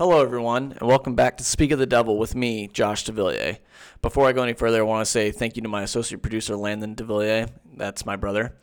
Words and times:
Hello, 0.00 0.22
everyone, 0.22 0.72
and 0.80 0.88
welcome 0.88 1.14
back 1.14 1.36
to 1.36 1.44
Speak 1.44 1.72
of 1.72 1.78
the 1.78 1.84
Devil 1.84 2.16
with 2.16 2.34
me, 2.34 2.68
Josh 2.68 3.04
DeVilliers. 3.04 3.58
Before 4.00 4.26
I 4.26 4.32
go 4.32 4.42
any 4.42 4.54
further, 4.54 4.78
I 4.78 4.82
want 4.82 5.04
to 5.04 5.10
say 5.10 5.30
thank 5.30 5.56
you 5.56 5.62
to 5.62 5.68
my 5.68 5.82
associate 5.82 6.22
producer, 6.22 6.56
Landon 6.56 6.96
DeVilliers. 6.96 7.50
That's 7.76 8.06
my 8.06 8.16
brother. 8.16 8.56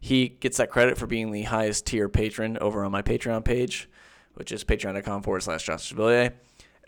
He 0.00 0.28
gets 0.28 0.56
that 0.56 0.68
credit 0.68 0.98
for 0.98 1.06
being 1.06 1.30
the 1.30 1.42
highest 1.42 1.86
tier 1.86 2.08
patron 2.08 2.58
over 2.58 2.84
on 2.84 2.90
my 2.90 3.02
Patreon 3.02 3.44
page, 3.44 3.88
which 4.34 4.50
is 4.50 4.64
patreon.com 4.64 5.22
forward 5.22 5.44
slash 5.44 5.62
Josh 5.62 5.94
DeVilliers. 5.94 6.32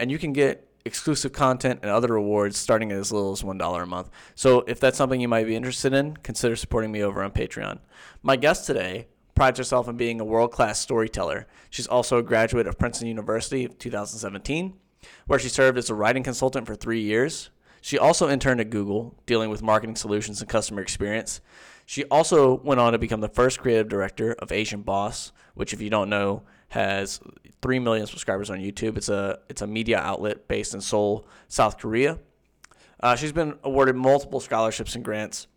And 0.01 0.11
you 0.11 0.19
can 0.19 0.32
get 0.32 0.69
exclusive 0.84 1.30
content 1.30 1.79
and 1.84 1.91
other 1.93 2.12
rewards 2.12 2.59
starting 2.59 2.91
at 2.91 2.98
as 2.98 3.12
little 3.12 3.30
as 3.30 3.43
$1 3.43 3.82
a 3.82 3.87
month. 3.87 4.11
So 4.34 4.64
if 4.66 4.80
that's 4.80 4.98
something 4.98 5.21
you 5.21 5.29
might 5.29 5.46
be 5.46 5.55
interested 5.55 5.93
in, 5.93 6.16
consider 6.16 6.57
supporting 6.57 6.91
me 6.91 7.05
over 7.05 7.23
on 7.23 7.30
Patreon. 7.30 7.79
My 8.21 8.34
guest 8.34 8.66
today 8.66 9.07
prides 9.35 9.59
herself 9.59 9.89
on 9.89 9.96
being 9.96 10.21
a 10.21 10.25
world 10.25 10.53
class 10.53 10.80
storyteller. 10.80 11.46
She's 11.71 11.87
also 11.87 12.19
a 12.19 12.23
graduate 12.23 12.67
of 12.67 12.79
Princeton 12.79 13.09
University 13.09 13.64
of 13.64 13.79
2017, 13.79 14.75
where 15.27 15.39
she 15.39 15.49
served 15.49 15.79
as 15.79 15.91
a 15.91 15.95
writing 15.95 16.22
consultant 16.22 16.67
for 16.67 16.75
three 16.75 17.00
years. 17.00 17.50
She 17.81 17.99
also 17.99 18.29
interned 18.29 18.61
at 18.61 18.71
Google, 18.71 19.17
dealing 19.27 19.50
with 19.50 19.63
marketing 19.63 19.96
solutions 19.96 20.41
and 20.41 20.49
customer 20.49 20.81
experience. 20.81 21.41
She 21.85 22.05
also 22.05 22.61
went 22.61 22.81
on 22.81 22.93
to 22.93 22.99
become 22.99 23.21
the 23.21 23.29
first 23.29 23.58
creative 23.58 23.89
director 23.89 24.35
of 24.39 24.53
Asian 24.53 24.82
Boss, 24.82 25.33
which, 25.55 25.72
if 25.72 25.80
you 25.80 25.91
don't 25.91 26.08
know, 26.08 26.43
has 26.69 27.21
three 27.61 27.79
million 27.79 28.07
subscribers 28.07 28.50
on 28.50 28.58
YouTube. 28.58 28.96
It's 28.96 29.08
a 29.08 29.41
it's 29.49 29.63
a 29.63 29.67
media 29.67 29.99
outlet 29.99 30.49
based 30.49 30.75
in 30.75 30.80
Seoul, 30.80 31.27
South 31.49 31.79
Korea. 31.79 32.19
Uh, 33.00 33.17
she's 33.17 33.33
been 33.33 33.58
awarded 33.64 33.97
multiple 33.97 34.39
scholarships 34.39 34.94
and 34.94 35.05
grants 35.05 35.48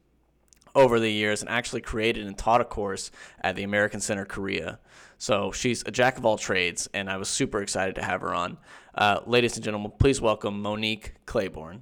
over 0.76 1.00
the 1.00 1.12
years 1.12 1.42
and 1.42 1.50
actually 1.50 1.82
created 1.82 2.28
and 2.28 2.38
taught 2.38 2.62
a 2.62 2.66
course 2.66 3.10
at 3.42 3.56
the 3.56 3.64
American 3.64 4.00
Center 4.00 4.26
Korea. 4.26 4.80
So 5.18 5.52
she's 5.52 5.84
a 5.86 5.92
jack 5.92 6.18
of 6.18 6.26
all 6.26 6.38
trades, 6.38 6.90
and 6.94 7.10
I 7.10 7.18
was 7.18 7.30
super 7.30 7.62
excited 7.62 7.96
to 7.96 8.04
have 8.04 8.22
her 8.22 8.34
on. 8.34 8.58
Uh, 8.94 9.22
ladies 9.26 9.56
and 9.56 9.64
gentlemen, 9.64 9.94
please 9.98 10.20
welcome 10.20 10.62
Monique 10.62 11.14
Claiborne. 11.26 11.82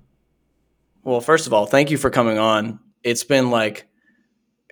Well, 1.04 1.20
first 1.20 1.48
of 1.48 1.54
all, 1.54 1.66
thank 1.66 1.92
you 1.92 1.98
for 1.98 2.10
coming 2.10 2.38
on. 2.38 2.80
It's 3.04 3.24
been 3.24 3.50
like 3.50 3.88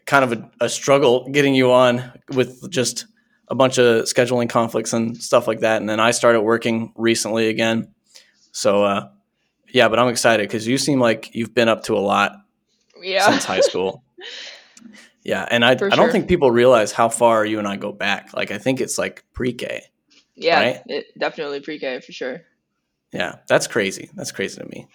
kind 0.06 0.24
of 0.24 0.34
a, 0.34 0.52
a 0.62 0.70
struggle 0.70 1.28
getting 1.30 1.56
you 1.56 1.72
on 1.72 2.12
with 2.30 2.70
just 2.70 3.08
a 3.50 3.56
bunch 3.56 3.78
of 3.78 4.06
scheduling 4.06 4.50
conflicts 4.50 4.94
and 4.94 5.18
stuff 5.18 5.48
like 5.48 5.60
that. 5.60 5.82
And 5.82 5.90
then 5.90 6.00
I 6.00 6.12
started 6.12 6.42
working 6.42 6.94
recently 6.96 7.50
again. 7.50 7.94
So, 8.54 8.84
uh, 8.84 9.10
yeah, 9.70 9.90
but 9.90 10.00
I'm 10.00 10.08
excited 10.08 10.48
because 10.48 10.68
you 10.68 10.78
seem 10.78 11.00
like 11.00 11.34
you've 11.34 11.54
been 11.54 11.68
up 11.68 11.84
to 11.84 11.98
a 11.98 12.00
lot 12.00 12.34
yeah. 13.02 13.30
since 13.30 13.44
high 13.44 13.62
school. 13.62 14.04
Yeah, 15.24 15.48
and 15.50 15.64
I, 15.64 15.72
I 15.72 15.76
don't 15.76 15.94
sure. 15.94 16.12
think 16.12 16.28
people 16.28 16.50
realize 16.50 16.92
how 16.92 17.08
far 17.10 17.46
you 17.46 17.60
and 17.60 17.68
I 17.68 17.76
go 17.76 17.92
back. 17.92 18.34
Like 18.34 18.52
I 18.52 18.58
think 18.58 18.82
it's 18.82 18.98
like 18.98 19.24
pre-K. 19.34 19.84
yeah, 20.36 20.60
right? 20.60 20.82
it, 20.88 21.18
definitely 21.18 21.60
pre-K 21.60 22.00
for 22.00 22.12
sure. 22.12 22.42
Yeah, 23.14 23.36
that's 23.48 23.68
crazy. 23.68 24.10
That's 24.16 24.32
crazy 24.32 24.60
to 24.60 24.68
me. 24.68 24.88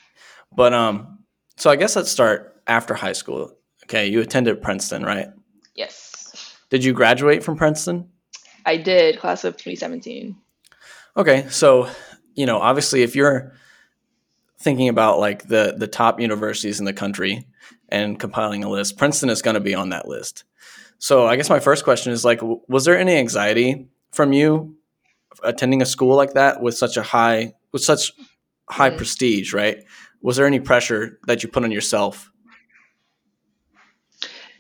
But 0.55 0.75
um, 0.75 1.21
so 1.57 1.71
I 1.71 1.77
guess 1.77 1.95
let's 1.95 2.11
start 2.11 2.61
after 2.67 2.95
high 2.95 3.13
school. 3.13 3.53
Okay, 3.85 4.09
you 4.09 4.21
attended 4.21 4.63
Princeton, 4.63 5.05
right? 5.05 5.29
Yes, 5.77 6.57
Did 6.71 6.83
you 6.83 6.93
graduate 6.93 7.45
from 7.45 7.57
Princeton? 7.57 8.09
I 8.65 8.79
did 8.79 9.21
class 9.21 9.45
of 9.45 9.57
2017. 9.57 10.35
Okay, 11.17 11.47
so 11.51 11.89
you 12.35 12.47
know, 12.47 12.59
obviously, 12.59 13.03
if 13.03 13.15
you're 13.15 13.53
thinking 14.59 14.89
about 14.89 15.21
like 15.21 15.47
the 15.47 15.75
the 15.77 15.87
top 15.87 16.19
universities 16.19 16.81
in 16.81 16.87
the 16.87 16.93
country 16.93 17.47
and 17.89 18.19
compiling 18.19 18.65
a 18.65 18.71
list, 18.71 18.99
Princeton 18.99 19.31
is 19.31 19.43
going 19.43 19.55
to 19.55 19.61
be 19.61 19.75
on 19.75 19.91
that 19.91 20.09
list. 20.09 20.45
So 20.99 21.27
I 21.27 21.37
guess 21.37 21.51
my 21.51 21.61
first 21.61 21.85
question 21.85 22.13
is 22.13 22.25
like, 22.25 22.41
was 22.43 22.85
there 22.85 22.99
any 22.99 23.17
anxiety 23.17 23.89
from 24.13 24.33
you 24.33 24.77
attending 25.43 25.83
a 25.83 25.87
school 25.87 26.17
like 26.17 26.33
that 26.35 26.63
with 26.63 26.77
such 26.77 26.97
a 26.97 27.03
high 27.03 27.53
with 27.73 27.83
such 27.83 28.13
high 28.71 28.91
Mm. 28.91 28.97
prestige, 28.97 29.53
right? 29.53 29.85
Was 30.23 30.37
there 30.37 30.47
any 30.47 30.61
pressure 30.61 31.19
that 31.27 31.43
you 31.43 31.49
put 31.49 31.65
on 31.65 31.71
yourself? 31.71 32.31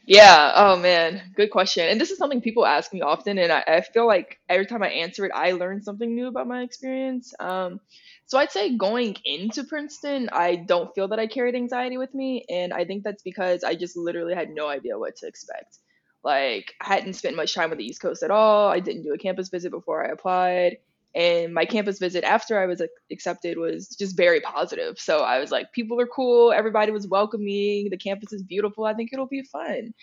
Yeah. 0.06 0.52
Oh 0.54 0.76
man, 0.78 1.32
good 1.34 1.50
question. 1.50 1.88
And 1.88 2.00
this 2.00 2.10
is 2.12 2.18
something 2.18 2.40
people 2.40 2.64
ask 2.64 2.92
me 2.92 3.00
often, 3.00 3.38
and 3.38 3.50
I, 3.50 3.64
I 3.66 3.80
feel 3.80 4.06
like 4.06 4.38
every 4.48 4.66
time 4.66 4.82
I 4.82 4.88
answer 4.88 5.24
it, 5.24 5.32
I 5.34 5.52
learn 5.52 5.82
something 5.82 6.14
new 6.14 6.28
about 6.28 6.46
my 6.46 6.62
experience. 6.62 7.34
Um, 7.40 7.80
so 8.26 8.38
I'd 8.38 8.50
say 8.50 8.76
going 8.76 9.16
into 9.24 9.64
Princeton, 9.64 10.28
I 10.32 10.56
don't 10.56 10.94
feel 10.94 11.08
that 11.08 11.18
I 11.18 11.26
carried 11.26 11.54
anxiety 11.54 11.96
with 11.96 12.14
me, 12.14 12.44
and 12.50 12.72
I 12.72 12.84
think 12.84 13.04
that's 13.04 13.22
because 13.22 13.64
I 13.64 13.74
just 13.74 13.96
literally 13.96 14.34
had 14.34 14.50
no 14.50 14.68
idea 14.68 14.98
what 14.98 15.16
to 15.16 15.26
expect. 15.26 15.78
Like 16.24 16.74
I 16.80 16.94
hadn't 16.94 17.14
spent 17.14 17.36
much 17.36 17.54
time 17.54 17.70
on 17.70 17.78
the 17.78 17.84
East 17.84 18.02
Coast 18.02 18.24
at 18.24 18.32
all. 18.32 18.68
I 18.68 18.80
didn't 18.80 19.04
do 19.04 19.14
a 19.14 19.18
campus 19.18 19.48
visit 19.48 19.70
before 19.70 20.04
I 20.04 20.10
applied. 20.10 20.78
And 21.14 21.54
my 21.54 21.64
campus 21.64 21.98
visit 21.98 22.24
after 22.24 22.60
I 22.60 22.66
was 22.66 22.82
accepted 23.10 23.56
was 23.56 23.88
just 23.88 24.16
very 24.16 24.40
positive. 24.40 24.98
So 24.98 25.20
I 25.20 25.38
was 25.38 25.50
like, 25.50 25.72
people 25.72 25.98
are 25.98 26.06
cool. 26.06 26.52
Everybody 26.52 26.92
was 26.92 27.06
welcoming. 27.06 27.88
The 27.90 27.96
campus 27.96 28.34
is 28.34 28.42
beautiful. 28.42 28.84
I 28.84 28.92
think 28.92 29.12
it'll 29.12 29.26
be 29.26 29.44
fun. 29.44 29.94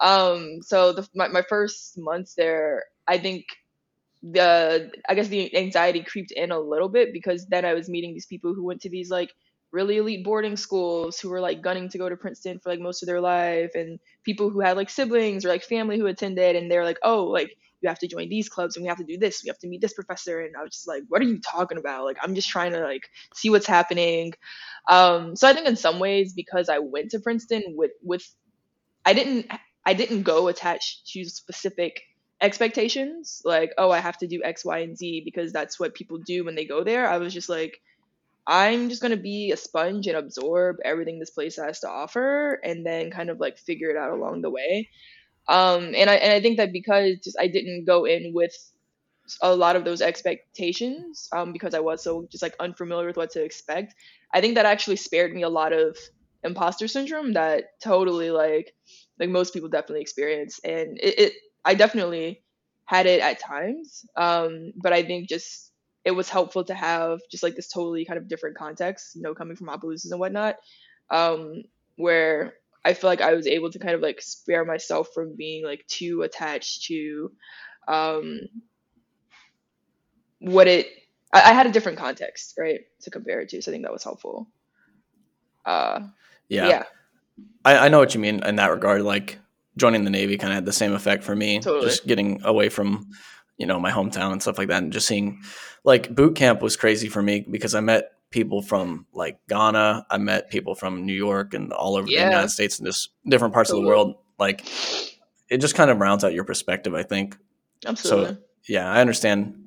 Um, 0.00 0.62
so 0.62 0.92
the, 0.92 1.06
my, 1.14 1.28
my 1.28 1.42
first 1.42 1.98
months 1.98 2.34
there, 2.34 2.84
I 3.06 3.18
think 3.18 3.44
the 4.32 4.90
I 5.08 5.14
guess 5.14 5.28
the 5.28 5.54
anxiety 5.56 6.02
creeped 6.02 6.32
in 6.32 6.50
a 6.50 6.58
little 6.58 6.88
bit 6.88 7.12
because 7.12 7.46
then 7.46 7.64
I 7.64 7.74
was 7.74 7.88
meeting 7.88 8.14
these 8.14 8.26
people 8.26 8.54
who 8.54 8.64
went 8.64 8.80
to 8.82 8.90
these 8.90 9.10
like 9.10 9.30
really 9.70 9.98
elite 9.98 10.24
boarding 10.24 10.56
schools 10.56 11.18
who 11.20 11.28
were 11.28 11.40
like 11.40 11.60
gunning 11.60 11.88
to 11.90 11.98
go 11.98 12.08
to 12.08 12.16
Princeton 12.16 12.58
for 12.60 12.70
like 12.70 12.80
most 12.80 13.02
of 13.02 13.06
their 13.06 13.20
life 13.20 13.72
and 13.74 13.98
people 14.24 14.48
who 14.48 14.60
had 14.60 14.76
like 14.76 14.88
siblings 14.88 15.44
or 15.44 15.48
like 15.48 15.64
family 15.64 15.98
who 15.98 16.06
attended 16.06 16.56
and 16.56 16.70
they're 16.70 16.84
like, 16.84 16.98
"Oh, 17.02 17.24
like 17.24 17.54
you 17.82 17.88
have 17.88 17.98
to 17.98 18.08
join 18.08 18.30
these 18.30 18.48
clubs 18.48 18.76
and 18.76 18.82
we 18.84 18.88
have 18.88 18.98
to 18.98 19.04
do 19.04 19.18
this. 19.18 19.42
We 19.44 19.48
have 19.48 19.58
to 19.58 19.68
meet 19.68 19.82
this 19.82 19.92
professor." 19.92 20.40
And 20.40 20.56
I 20.56 20.62
was 20.62 20.72
just 20.72 20.88
like, 20.88 21.02
"What 21.08 21.20
are 21.20 21.24
you 21.26 21.40
talking 21.40 21.76
about? 21.78 22.04
Like 22.04 22.16
I'm 22.22 22.34
just 22.34 22.48
trying 22.48 22.72
to 22.72 22.80
like 22.80 23.02
see 23.34 23.50
what's 23.50 23.66
happening." 23.66 24.32
Um 24.88 25.36
so 25.36 25.48
I 25.48 25.52
think 25.52 25.66
in 25.66 25.76
some 25.76 25.98
ways 25.98 26.32
because 26.32 26.68
I 26.70 26.78
went 26.78 27.10
to 27.10 27.20
Princeton 27.20 27.62
with 27.76 27.92
with 28.02 28.24
I 29.04 29.12
didn't 29.12 29.50
I 29.84 29.94
didn't 29.94 30.22
go 30.22 30.48
attached 30.48 31.08
to 31.12 31.24
specific 31.24 32.00
expectations 32.44 33.42
like 33.44 33.72
oh 33.78 33.90
I 33.90 33.98
have 33.98 34.18
to 34.18 34.26
do 34.26 34.42
X 34.44 34.64
Y 34.64 34.78
and 34.80 34.96
Z 34.96 35.22
because 35.24 35.52
that's 35.52 35.78
what 35.80 35.94
people 35.94 36.18
do 36.18 36.44
when 36.44 36.54
they 36.54 36.64
go 36.64 36.84
there. 36.84 37.08
I 37.08 37.18
was 37.18 37.32
just 37.34 37.48
like 37.48 37.80
I'm 38.46 38.90
just 38.90 39.00
going 39.00 39.16
to 39.16 39.22
be 39.22 39.52
a 39.52 39.56
sponge 39.56 40.06
and 40.06 40.16
absorb 40.16 40.76
everything 40.84 41.18
this 41.18 41.30
place 41.30 41.56
has 41.56 41.80
to 41.80 41.88
offer 41.88 42.60
and 42.62 42.84
then 42.84 43.10
kind 43.10 43.30
of 43.30 43.40
like 43.40 43.58
figure 43.58 43.90
it 43.90 43.96
out 43.96 44.12
along 44.12 44.42
the 44.42 44.50
way. 44.50 44.90
Um 45.48 45.94
and 45.94 46.10
I 46.10 46.16
and 46.16 46.32
I 46.32 46.40
think 46.40 46.58
that 46.58 46.72
because 46.72 47.18
just 47.24 47.38
I 47.40 47.48
didn't 47.48 47.86
go 47.86 48.04
in 48.04 48.32
with 48.34 48.54
a 49.40 49.54
lot 49.54 49.76
of 49.76 49.84
those 49.84 50.02
expectations 50.02 51.28
um, 51.32 51.52
because 51.52 51.74
I 51.74 51.80
was 51.80 52.02
so 52.02 52.26
just 52.30 52.42
like 52.42 52.54
unfamiliar 52.60 53.06
with 53.06 53.16
what 53.16 53.30
to 53.32 53.42
expect. 53.42 53.94
I 54.32 54.40
think 54.40 54.54
that 54.56 54.66
actually 54.66 54.96
spared 54.96 55.32
me 55.34 55.42
a 55.42 55.48
lot 55.48 55.72
of 55.72 55.96
imposter 56.42 56.88
syndrome 56.88 57.32
that 57.32 57.80
totally 57.82 58.30
like 58.30 58.74
like 59.18 59.30
most 59.30 59.54
people 59.54 59.68
definitely 59.68 60.02
experience, 60.02 60.60
and 60.64 60.98
it, 60.98 61.18
it 61.18 61.32
I 61.64 61.74
definitely 61.74 62.42
had 62.86 63.06
it 63.06 63.20
at 63.20 63.40
times. 63.40 64.04
Um, 64.16 64.72
but 64.76 64.92
I 64.92 65.02
think 65.04 65.28
just 65.28 65.72
it 66.04 66.12
was 66.12 66.28
helpful 66.28 66.64
to 66.64 66.74
have 66.74 67.20
just 67.30 67.42
like 67.42 67.56
this 67.56 67.68
totally 67.70 68.04
kind 68.04 68.18
of 68.18 68.28
different 68.28 68.56
context, 68.58 69.16
you 69.16 69.22
know, 69.22 69.34
coming 69.34 69.56
from 69.56 69.68
Opelousas 69.68 70.10
and 70.10 70.20
whatnot, 70.20 70.56
um, 71.10 71.62
where 71.96 72.54
I 72.84 72.92
feel 72.94 73.08
like 73.08 73.22
I 73.22 73.34
was 73.34 73.46
able 73.46 73.70
to 73.70 73.78
kind 73.78 73.94
of 73.94 74.02
like 74.02 74.20
spare 74.20 74.64
myself 74.64 75.08
from 75.14 75.36
being 75.36 75.64
like 75.64 75.86
too 75.86 76.22
attached 76.22 76.84
to 76.86 77.32
um, 77.88 78.40
what 80.40 80.68
it 80.68 80.86
I, 81.32 81.50
I 81.50 81.52
had 81.54 81.66
a 81.66 81.72
different 81.72 81.98
context 81.98 82.54
right 82.58 82.80
to 83.02 83.10
compare 83.10 83.40
it 83.40 83.48
to 83.50 83.62
so 83.62 83.70
i 83.70 83.72
think 83.72 83.84
that 83.84 83.92
was 83.92 84.04
helpful 84.04 84.48
uh 85.64 86.00
Yeah, 86.48 86.68
yeah, 86.68 86.84
I, 87.64 87.86
I 87.86 87.88
know 87.88 87.98
what 87.98 88.14
you 88.14 88.20
mean 88.20 88.42
in 88.44 88.56
that 88.56 88.70
regard. 88.70 89.02
Like 89.02 89.38
joining 89.76 90.04
the 90.04 90.10
Navy 90.10 90.36
kind 90.36 90.52
of 90.52 90.56
had 90.56 90.66
the 90.66 90.72
same 90.72 90.92
effect 90.92 91.24
for 91.24 91.34
me, 91.34 91.60
Totally. 91.60 91.86
just 91.86 92.06
getting 92.06 92.42
away 92.44 92.68
from 92.68 93.08
you 93.56 93.66
know 93.66 93.78
my 93.78 93.90
hometown 93.90 94.32
and 94.32 94.42
stuff 94.42 94.58
like 94.58 94.68
that, 94.68 94.82
and 94.82 94.92
just 94.92 95.06
seeing 95.06 95.42
like 95.84 96.14
boot 96.14 96.34
camp 96.36 96.62
was 96.62 96.76
crazy 96.76 97.08
for 97.08 97.22
me 97.22 97.40
because 97.48 97.74
I 97.74 97.80
met 97.80 98.12
people 98.30 98.62
from 98.62 99.06
like 99.12 99.38
Ghana, 99.48 100.06
I 100.10 100.18
met 100.18 100.50
people 100.50 100.74
from 100.74 101.06
New 101.06 101.14
York 101.14 101.54
and 101.54 101.72
all 101.72 101.96
over 101.96 102.06
the 102.06 102.12
United 102.12 102.48
States 102.50 102.78
and 102.78 102.86
just 102.86 103.10
different 103.28 103.54
parts 103.54 103.70
of 103.70 103.76
the 103.76 103.86
world. 103.86 104.16
Like 104.38 104.64
it 105.48 105.58
just 105.58 105.74
kind 105.74 105.90
of 105.90 105.98
rounds 105.98 106.24
out 106.24 106.32
your 106.32 106.44
perspective, 106.44 106.94
I 106.94 107.02
think. 107.04 107.36
absolutely 107.86 108.38
yeah, 108.66 108.90
I 108.90 109.00
understand 109.00 109.66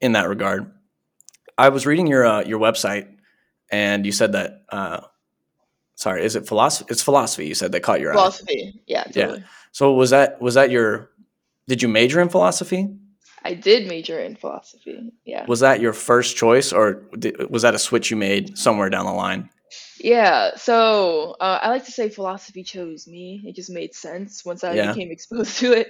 in 0.00 0.12
that 0.12 0.28
regard. 0.28 0.72
I 1.56 1.70
was 1.70 1.86
reading 1.86 2.06
your 2.06 2.26
uh, 2.26 2.44
your 2.44 2.58
website, 2.60 3.08
and 3.70 4.04
you 4.04 4.12
said 4.12 4.32
that. 4.32 4.62
Uh, 4.68 5.00
sorry, 6.06 6.22
is 6.28 6.36
it 6.38 6.46
philosophy? 6.52 6.86
It's 6.92 7.02
philosophy. 7.02 7.46
You 7.50 7.54
said 7.60 7.70
that 7.72 7.82
caught 7.82 8.00
your 8.00 8.12
eye. 8.12 8.18
philosophy 8.20 8.60
yeah 8.86 9.04
totally 9.04 9.42
So 9.78 9.84
was 10.00 10.10
that 10.16 10.28
was 10.46 10.54
that 10.58 10.68
your? 10.70 10.88
Did 11.68 11.82
you 11.82 11.88
major 12.00 12.18
in 12.24 12.28
philosophy? 12.36 12.82
i 13.50 13.54
did 13.68 13.86
major 13.94 14.18
in 14.28 14.34
philosophy 14.42 14.96
yeah 15.32 15.44
Was 15.52 15.60
that 15.66 15.76
your 15.84 15.92
first 15.92 16.30
choice, 16.42 16.68
or 16.78 16.86
did, 17.22 17.34
was 17.54 17.62
that 17.62 17.74
a 17.74 17.78
switch 17.88 18.06
you 18.10 18.16
made 18.28 18.44
somewhere 18.64 18.90
down 18.94 19.04
the 19.06 19.18
line? 19.26 19.42
Yeah, 19.98 20.56
so 20.68 21.34
uh, 21.46 21.58
I 21.64 21.68
like 21.74 21.84
to 21.86 21.92
say 21.98 22.06
philosophy 22.18 22.62
chose 22.74 23.00
me. 23.16 23.42
It 23.48 23.54
just 23.60 23.70
made 23.80 23.92
sense 24.06 24.44
once 24.50 24.62
I 24.62 24.74
Yeah. 24.74 24.92
became 24.92 25.10
exposed 25.16 25.54
to 25.62 25.68
it. 25.80 25.88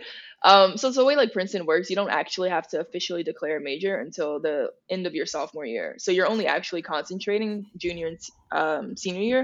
Um, 0.51 0.77
so, 0.79 0.89
it's 0.89 0.97
the 1.01 1.05
way 1.09 1.17
like 1.17 1.33
Princeton 1.33 1.67
works, 1.67 1.91
you 1.91 1.97
don't 2.01 2.11
actually 2.23 2.51
have 2.57 2.67
to 2.73 2.77
officially 2.85 3.25
declare 3.31 3.57
a 3.59 3.61
major 3.71 3.95
until 4.07 4.31
the 4.47 4.57
end 4.95 5.05
of 5.07 5.15
your 5.19 5.27
sophomore 5.27 5.67
year. 5.67 5.89
So 5.99 6.09
you're 6.15 6.31
only 6.35 6.47
actually 6.57 6.83
concentrating 6.83 7.53
junior 7.85 8.07
and 8.13 8.19
um, 8.63 8.97
senior 8.97 9.23
year. 9.33 9.43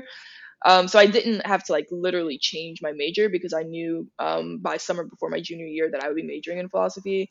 Um, 0.64 0.88
so 0.88 0.98
I 0.98 1.06
didn't 1.06 1.46
have 1.46 1.64
to 1.64 1.72
like 1.72 1.88
literally 1.90 2.38
change 2.38 2.82
my 2.82 2.92
major 2.92 3.28
because 3.28 3.52
I 3.52 3.62
knew 3.62 4.08
um, 4.18 4.58
by 4.58 4.76
summer 4.76 5.04
before 5.04 5.28
my 5.30 5.40
junior 5.40 5.66
year 5.66 5.90
that 5.90 6.02
I 6.02 6.08
would 6.08 6.16
be 6.16 6.22
majoring 6.22 6.58
in 6.58 6.68
philosophy. 6.68 7.30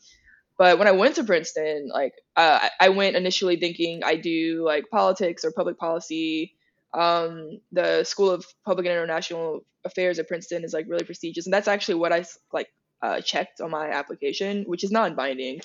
But 0.58 0.78
when 0.78 0.88
I 0.88 0.92
went 0.92 1.16
to 1.16 1.24
Princeton, 1.24 1.90
like 1.94 2.14
uh, 2.36 2.70
I 2.80 2.90
went 2.90 3.16
initially 3.16 3.56
thinking 3.56 4.04
I 4.04 4.16
do 4.16 4.64
like 4.66 4.90
politics 4.92 5.44
or 5.44 5.52
public 5.52 5.78
policy. 5.78 6.56
Um, 6.94 7.62
the 7.72 8.04
School 8.04 8.30
of 8.30 8.46
Public 8.66 8.86
and 8.86 8.94
International 8.94 9.62
Affairs 9.86 10.20
at 10.20 10.28
Princeton 10.28 10.64
is 10.64 10.74
like 10.74 10.86
really 10.88 11.06
prestigious, 11.06 11.46
and 11.46 11.54
that's 11.54 11.68
actually 11.70 11.96
what 11.96 12.14
I 12.14 12.26
like 12.54 12.68
uh, 13.02 13.22
checked 13.22 13.62
on 13.62 13.72
my 13.72 13.90
application, 13.90 14.64
which 14.66 14.84
is 14.84 14.92
non-binding. 14.92 15.62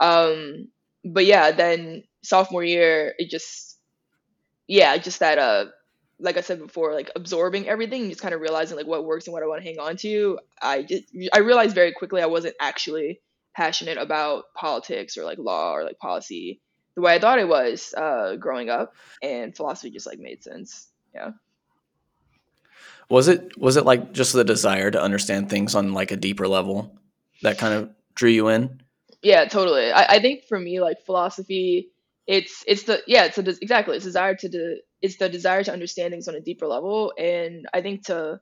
Um, 0.00 0.68
but 1.04 1.26
yeah, 1.26 1.52
then 1.52 2.04
sophomore 2.22 2.64
year, 2.64 3.14
it 3.18 3.30
just 3.30 3.78
yeah, 4.66 4.96
just 4.96 5.20
that 5.20 5.38
uh, 5.38 5.66
like 6.24 6.36
I 6.36 6.40
said 6.40 6.58
before, 6.58 6.94
like 6.94 7.10
absorbing 7.14 7.68
everything, 7.68 8.08
just 8.08 8.20
kind 8.20 8.34
of 8.34 8.40
realizing 8.40 8.76
like 8.76 8.86
what 8.86 9.04
works 9.04 9.26
and 9.26 9.32
what 9.34 9.42
I 9.42 9.46
want 9.46 9.62
to 9.62 9.68
hang 9.68 9.78
on 9.78 9.96
to. 9.98 10.38
I 10.60 10.82
just 10.82 11.04
I 11.32 11.38
realized 11.38 11.74
very 11.74 11.92
quickly 11.92 12.22
I 12.22 12.26
wasn't 12.26 12.56
actually 12.60 13.20
passionate 13.54 13.98
about 13.98 14.46
politics 14.56 15.16
or 15.16 15.24
like 15.24 15.38
law 15.38 15.74
or 15.74 15.84
like 15.84 15.98
policy 15.98 16.60
the 16.94 17.02
way 17.02 17.14
I 17.14 17.18
thought 17.18 17.38
it 17.38 17.48
was 17.48 17.92
uh, 17.96 18.36
growing 18.36 18.70
up, 18.70 18.94
and 19.22 19.54
philosophy 19.54 19.90
just 19.90 20.06
like 20.06 20.18
made 20.18 20.42
sense. 20.42 20.88
Yeah. 21.14 21.30
Was 23.10 23.28
it 23.28 23.58
was 23.58 23.76
it 23.76 23.84
like 23.84 24.12
just 24.12 24.32
the 24.32 24.44
desire 24.44 24.90
to 24.90 25.02
understand 25.02 25.50
things 25.50 25.74
on 25.74 25.92
like 25.92 26.10
a 26.10 26.16
deeper 26.16 26.48
level 26.48 26.98
that 27.42 27.58
kind 27.58 27.74
of 27.74 27.90
drew 28.14 28.30
you 28.30 28.48
in? 28.48 28.80
Yeah, 29.22 29.44
totally. 29.46 29.90
I, 29.90 30.16
I 30.16 30.20
think 30.20 30.44
for 30.44 30.58
me, 30.58 30.80
like 30.80 31.04
philosophy, 31.04 31.90
it's 32.26 32.64
it's 32.66 32.84
the 32.84 33.02
yeah, 33.06 33.24
it's 33.24 33.38
a, 33.38 33.48
exactly 33.60 33.96
it's 33.96 34.04
desire 34.04 34.34
to 34.36 34.48
de- 34.48 34.78
it's 35.04 35.18
the 35.18 35.28
desire 35.28 35.62
to 35.62 35.72
understand 35.72 36.12
things 36.12 36.28
on 36.28 36.34
a 36.34 36.40
deeper 36.40 36.66
level, 36.66 37.12
and 37.18 37.66
I 37.74 37.82
think 37.82 38.06
to 38.06 38.40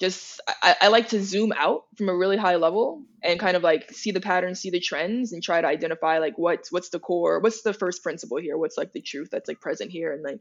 just 0.00 0.40
I, 0.62 0.76
I 0.80 0.88
like 0.88 1.10
to 1.10 1.22
zoom 1.22 1.52
out 1.52 1.82
from 1.98 2.08
a 2.08 2.16
really 2.16 2.38
high 2.38 2.56
level 2.56 3.02
and 3.22 3.38
kind 3.38 3.54
of 3.54 3.62
like 3.62 3.92
see 3.92 4.10
the 4.10 4.20
patterns, 4.22 4.60
see 4.60 4.70
the 4.70 4.80
trends, 4.80 5.34
and 5.34 5.42
try 5.42 5.60
to 5.60 5.68
identify 5.68 6.18
like 6.20 6.38
what's 6.38 6.72
what's 6.72 6.88
the 6.88 6.98
core, 6.98 7.38
what's 7.40 7.60
the 7.60 7.74
first 7.74 8.02
principle 8.02 8.38
here, 8.38 8.56
what's 8.56 8.78
like 8.78 8.92
the 8.92 9.02
truth 9.02 9.28
that's 9.30 9.46
like 9.46 9.60
present 9.60 9.90
here, 9.90 10.14
and 10.14 10.22
like 10.22 10.40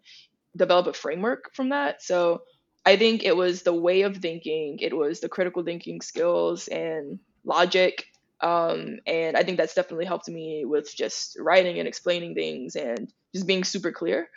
develop 0.56 0.88
a 0.88 0.94
framework 0.94 1.54
from 1.54 1.70
that. 1.70 2.02
So 2.02 2.44
I 2.86 2.96
think 2.96 3.24
it 3.24 3.36
was 3.36 3.64
the 3.64 3.74
way 3.74 4.04
of 4.04 4.16
thinking, 4.16 4.80
it 4.80 4.96
was 4.96 5.20
the 5.20 5.30
critical 5.30 5.64
thinking 5.64 6.00
skills 6.00 6.70
and 6.70 7.20
logic. 7.44 8.06
Um, 8.40 9.00
and 9.06 9.36
I 9.36 9.44
think 9.44 9.58
that's 9.58 9.74
definitely 9.74 10.06
helped 10.06 10.30
me 10.30 10.64
with 10.66 10.96
just 10.96 11.38
writing 11.38 11.80
and 11.80 11.88
explaining 11.88 12.34
things 12.34 12.78
and 12.78 13.12
just 13.36 13.46
being 13.46 13.66
super 13.66 13.92
clear. 13.92 14.30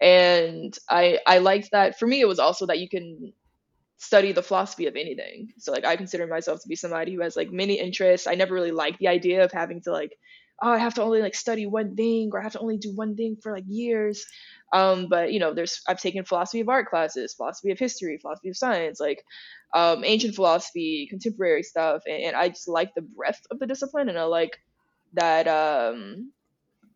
And 0.00 0.76
I 0.88 1.18
I 1.26 1.38
liked 1.38 1.70
that. 1.72 1.98
For 1.98 2.06
me, 2.06 2.20
it 2.20 2.28
was 2.28 2.38
also 2.38 2.66
that 2.66 2.78
you 2.78 2.88
can 2.88 3.32
study 3.98 4.32
the 4.32 4.42
philosophy 4.42 4.86
of 4.86 4.96
anything. 4.96 5.52
So 5.58 5.72
like 5.72 5.84
I 5.84 5.96
consider 5.96 6.26
myself 6.26 6.62
to 6.62 6.68
be 6.68 6.76
somebody 6.76 7.14
who 7.14 7.22
has 7.22 7.36
like 7.36 7.50
many 7.50 7.74
interests. 7.74 8.26
I 8.26 8.34
never 8.34 8.54
really 8.54 8.70
liked 8.70 9.00
the 9.00 9.08
idea 9.08 9.44
of 9.44 9.50
having 9.52 9.80
to 9.82 9.92
like, 9.92 10.16
oh, 10.62 10.70
I 10.70 10.78
have 10.78 10.94
to 10.94 11.02
only 11.02 11.20
like 11.20 11.34
study 11.34 11.66
one 11.66 11.96
thing 11.96 12.30
or 12.32 12.40
I 12.40 12.44
have 12.44 12.52
to 12.52 12.60
only 12.60 12.78
do 12.78 12.94
one 12.94 13.16
thing 13.16 13.36
for 13.42 13.52
like 13.52 13.64
years. 13.66 14.24
Um, 14.72 15.08
but 15.08 15.32
you 15.32 15.40
know, 15.40 15.52
there's 15.52 15.80
I've 15.88 16.00
taken 16.00 16.24
philosophy 16.24 16.60
of 16.60 16.68
art 16.68 16.88
classes, 16.88 17.34
philosophy 17.34 17.72
of 17.72 17.78
history, 17.78 18.18
philosophy 18.18 18.50
of 18.50 18.56
science, 18.56 19.00
like 19.00 19.24
um, 19.74 20.04
ancient 20.04 20.34
philosophy, 20.34 21.06
contemporary 21.08 21.62
stuff, 21.62 22.02
and, 22.06 22.22
and 22.22 22.36
I 22.36 22.50
just 22.50 22.68
like 22.68 22.94
the 22.94 23.02
breadth 23.02 23.40
of 23.50 23.58
the 23.58 23.66
discipline, 23.66 24.08
and 24.08 24.18
I 24.18 24.24
like 24.24 24.58
that 25.14 25.48
um, 25.48 26.32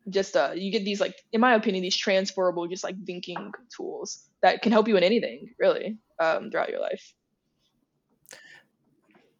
just 0.09 0.35
uh, 0.35 0.51
you 0.55 0.71
get 0.71 0.83
these 0.85 0.99
like, 0.99 1.15
in 1.31 1.41
my 1.41 1.53
opinion, 1.55 1.81
these 1.81 1.97
transferable, 1.97 2.67
just 2.67 2.83
like 2.83 2.95
thinking 3.05 3.51
tools 3.75 4.29
that 4.41 4.61
can 4.61 4.71
help 4.71 4.87
you 4.87 4.97
in 4.97 5.03
anything 5.03 5.49
really 5.59 5.97
um, 6.19 6.51
throughout 6.51 6.69
your 6.69 6.81
life. 6.81 7.13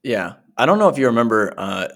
Yeah, 0.03 0.33
I 0.57 0.65
don't 0.65 0.79
know 0.79 0.89
if 0.89 0.97
you 0.97 1.07
remember 1.07 1.53
uh, 1.57 1.87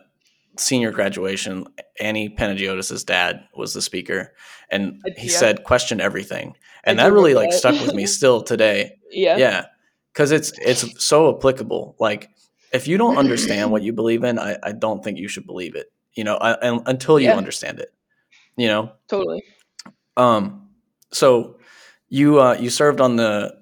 senior 0.57 0.91
graduation. 0.91 1.65
Annie 1.99 2.29
Panagiotis' 2.29 3.05
dad 3.05 3.43
was 3.55 3.73
the 3.73 3.81
speaker, 3.81 4.33
and 4.69 5.01
he 5.17 5.27
yeah, 5.27 5.39
said, 5.39 5.63
"Question 5.63 5.99
everything," 5.99 6.55
and 6.83 6.97
do 6.97 7.03
that 7.03 7.11
really 7.11 7.33
like 7.33 7.51
stuck 7.51 7.79
with 7.81 7.93
me 7.93 8.05
still 8.07 8.41
today. 8.41 8.97
yeah. 9.11 9.37
Yeah, 9.37 9.65
because 10.13 10.31
it's 10.31 10.53
it's 10.59 11.03
so 11.03 11.35
applicable. 11.35 11.95
Like 11.99 12.29
if 12.71 12.87
you 12.87 12.97
don't 12.97 13.17
understand 13.17 13.71
what 13.71 13.83
you 13.83 13.93
believe 13.93 14.23
in, 14.23 14.39
I, 14.39 14.57
I 14.63 14.71
don't 14.71 15.03
think 15.03 15.17
you 15.17 15.27
should 15.27 15.45
believe 15.45 15.75
it. 15.75 15.87
You 16.13 16.23
know, 16.23 16.35
I, 16.37 16.53
and, 16.53 16.81
until 16.85 17.19
you 17.19 17.27
Yeah, 17.27 17.37
understand 17.37 17.79
it. 17.79 17.89
You 18.57 18.67
know, 18.67 18.91
totally. 19.07 19.43
um, 20.17 20.69
so 21.13 21.59
you 22.09 22.39
uh, 22.41 22.57
you 22.59 22.69
served 22.69 22.99
on 23.01 23.15
the. 23.15 23.55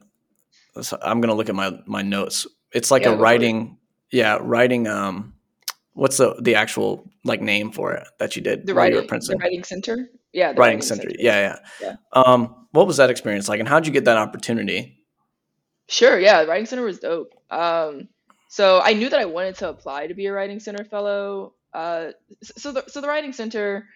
I'm 1.02 1.22
gonna 1.22 1.36
look 1.36 1.50
at 1.50 1.56
my 1.56 1.78
my 1.86 2.02
notes. 2.02 2.48
It's 2.72 2.92
like 2.92 3.06
a 3.06 3.10
Yeah, 3.10 3.16
it. 3.16 3.20
writing, 3.20 3.78
yeah, 4.12 4.38
writing. 4.42 4.88
Um, 4.88 5.34
what's 5.94 6.18
the 6.18 6.36
the 6.42 6.56
actual 6.56 7.10
like 7.24 7.42
name 7.42 7.72
for 7.72 7.94
it 7.94 8.08
that 8.20 8.36
you 8.36 8.42
did 8.42 8.66
The 8.68 8.74
while 8.74 8.90
you 8.90 9.00
writing, 9.00 9.20
the 9.28 9.38
writing 9.38 9.64
center. 9.64 10.10
Yeah, 10.34 10.52
the 10.54 10.60
Writing 10.60 10.78
writing 10.78 10.82
Center. 10.82 11.02
center. 11.04 11.16
Yeah, 11.20 11.40
yeah. 11.82 11.96
Yeah. 12.14 12.22
Um, 12.24 12.68
what 12.72 12.88
was 12.88 12.98
that 12.98 13.10
experience 13.10 13.48
like, 13.48 13.60
and 13.62 13.70
how'd 13.70 13.88
you 13.88 13.94
get 13.94 14.04
that 14.06 14.18
opportunity? 14.18 15.06
Sure. 15.88 16.20
Yeah, 16.20 16.42
the 16.44 16.50
writing 16.50 16.66
center 16.66 16.84
was 16.84 17.00
dope. 17.00 17.34
Um, 17.50 18.10
so 18.50 18.82
I 18.84 18.94
knew 18.94 19.08
that 19.10 19.20
I 19.20 19.26
wanted 19.26 19.56
to 19.58 19.70
apply 19.70 20.08
to 20.08 20.14
be 20.14 20.26
a 20.26 20.34
writing 20.34 20.60
center 20.60 20.84
fellow. 20.84 21.54
Uh, 21.74 22.12
so 22.44 22.72
the 22.74 22.84
so 22.88 23.00
the 23.02 23.08
writing 23.08 23.32
center 23.34 23.88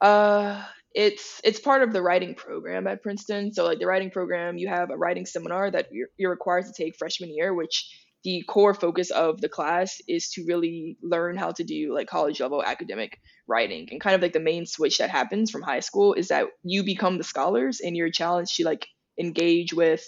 Uh, 0.00 0.62
it's 0.94 1.40
it's 1.44 1.60
part 1.60 1.82
of 1.82 1.92
the 1.92 2.02
writing 2.02 2.34
program 2.34 2.86
at 2.86 3.02
Princeton. 3.02 3.52
So 3.52 3.64
like 3.64 3.78
the 3.78 3.86
writing 3.86 4.10
program, 4.10 4.58
you 4.58 4.68
have 4.68 4.90
a 4.90 4.96
writing 4.96 5.26
seminar 5.26 5.70
that 5.70 5.88
you're, 5.92 6.08
you're 6.16 6.30
required 6.30 6.66
to 6.66 6.72
take 6.72 6.96
freshman 6.96 7.34
year, 7.34 7.54
which 7.54 7.88
the 8.24 8.42
core 8.48 8.74
focus 8.74 9.10
of 9.10 9.40
the 9.40 9.48
class 9.48 9.98
is 10.06 10.30
to 10.30 10.44
really 10.46 10.98
learn 11.02 11.36
how 11.36 11.52
to 11.52 11.64
do 11.64 11.94
like 11.94 12.06
college 12.06 12.40
level 12.40 12.62
academic 12.62 13.18
writing. 13.46 13.88
And 13.90 14.00
kind 14.00 14.14
of 14.14 14.20
like 14.20 14.32
the 14.32 14.40
main 14.40 14.66
switch 14.66 14.98
that 14.98 15.10
happens 15.10 15.50
from 15.50 15.62
high 15.62 15.80
school 15.80 16.14
is 16.14 16.28
that 16.28 16.48
you 16.62 16.82
become 16.82 17.16
the 17.16 17.24
scholars 17.24 17.80
and 17.80 17.96
you're 17.96 18.10
challenged 18.10 18.56
to 18.56 18.64
like 18.64 18.86
engage 19.18 19.72
with 19.72 20.04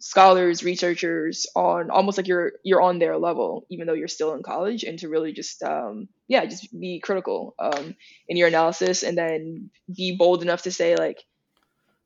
scholars, 0.00 0.64
researchers 0.64 1.46
on 1.54 1.90
almost 1.90 2.18
like 2.18 2.26
you're 2.26 2.52
you're 2.64 2.82
on 2.82 2.98
their 2.98 3.16
level, 3.16 3.66
even 3.70 3.86
though 3.86 3.94
you're 3.94 4.08
still 4.08 4.34
in 4.34 4.42
college, 4.42 4.82
and 4.82 4.98
to 4.98 5.08
really 5.08 5.32
just 5.32 5.62
um, 5.62 6.08
yeah, 6.26 6.44
just 6.46 6.68
be 6.78 7.00
critical 7.00 7.54
um, 7.58 7.94
in 8.28 8.36
your 8.36 8.48
analysis, 8.48 9.02
and 9.02 9.16
then 9.16 9.70
be 9.94 10.16
bold 10.16 10.42
enough 10.42 10.62
to 10.62 10.72
say 10.72 10.96
like 10.96 11.24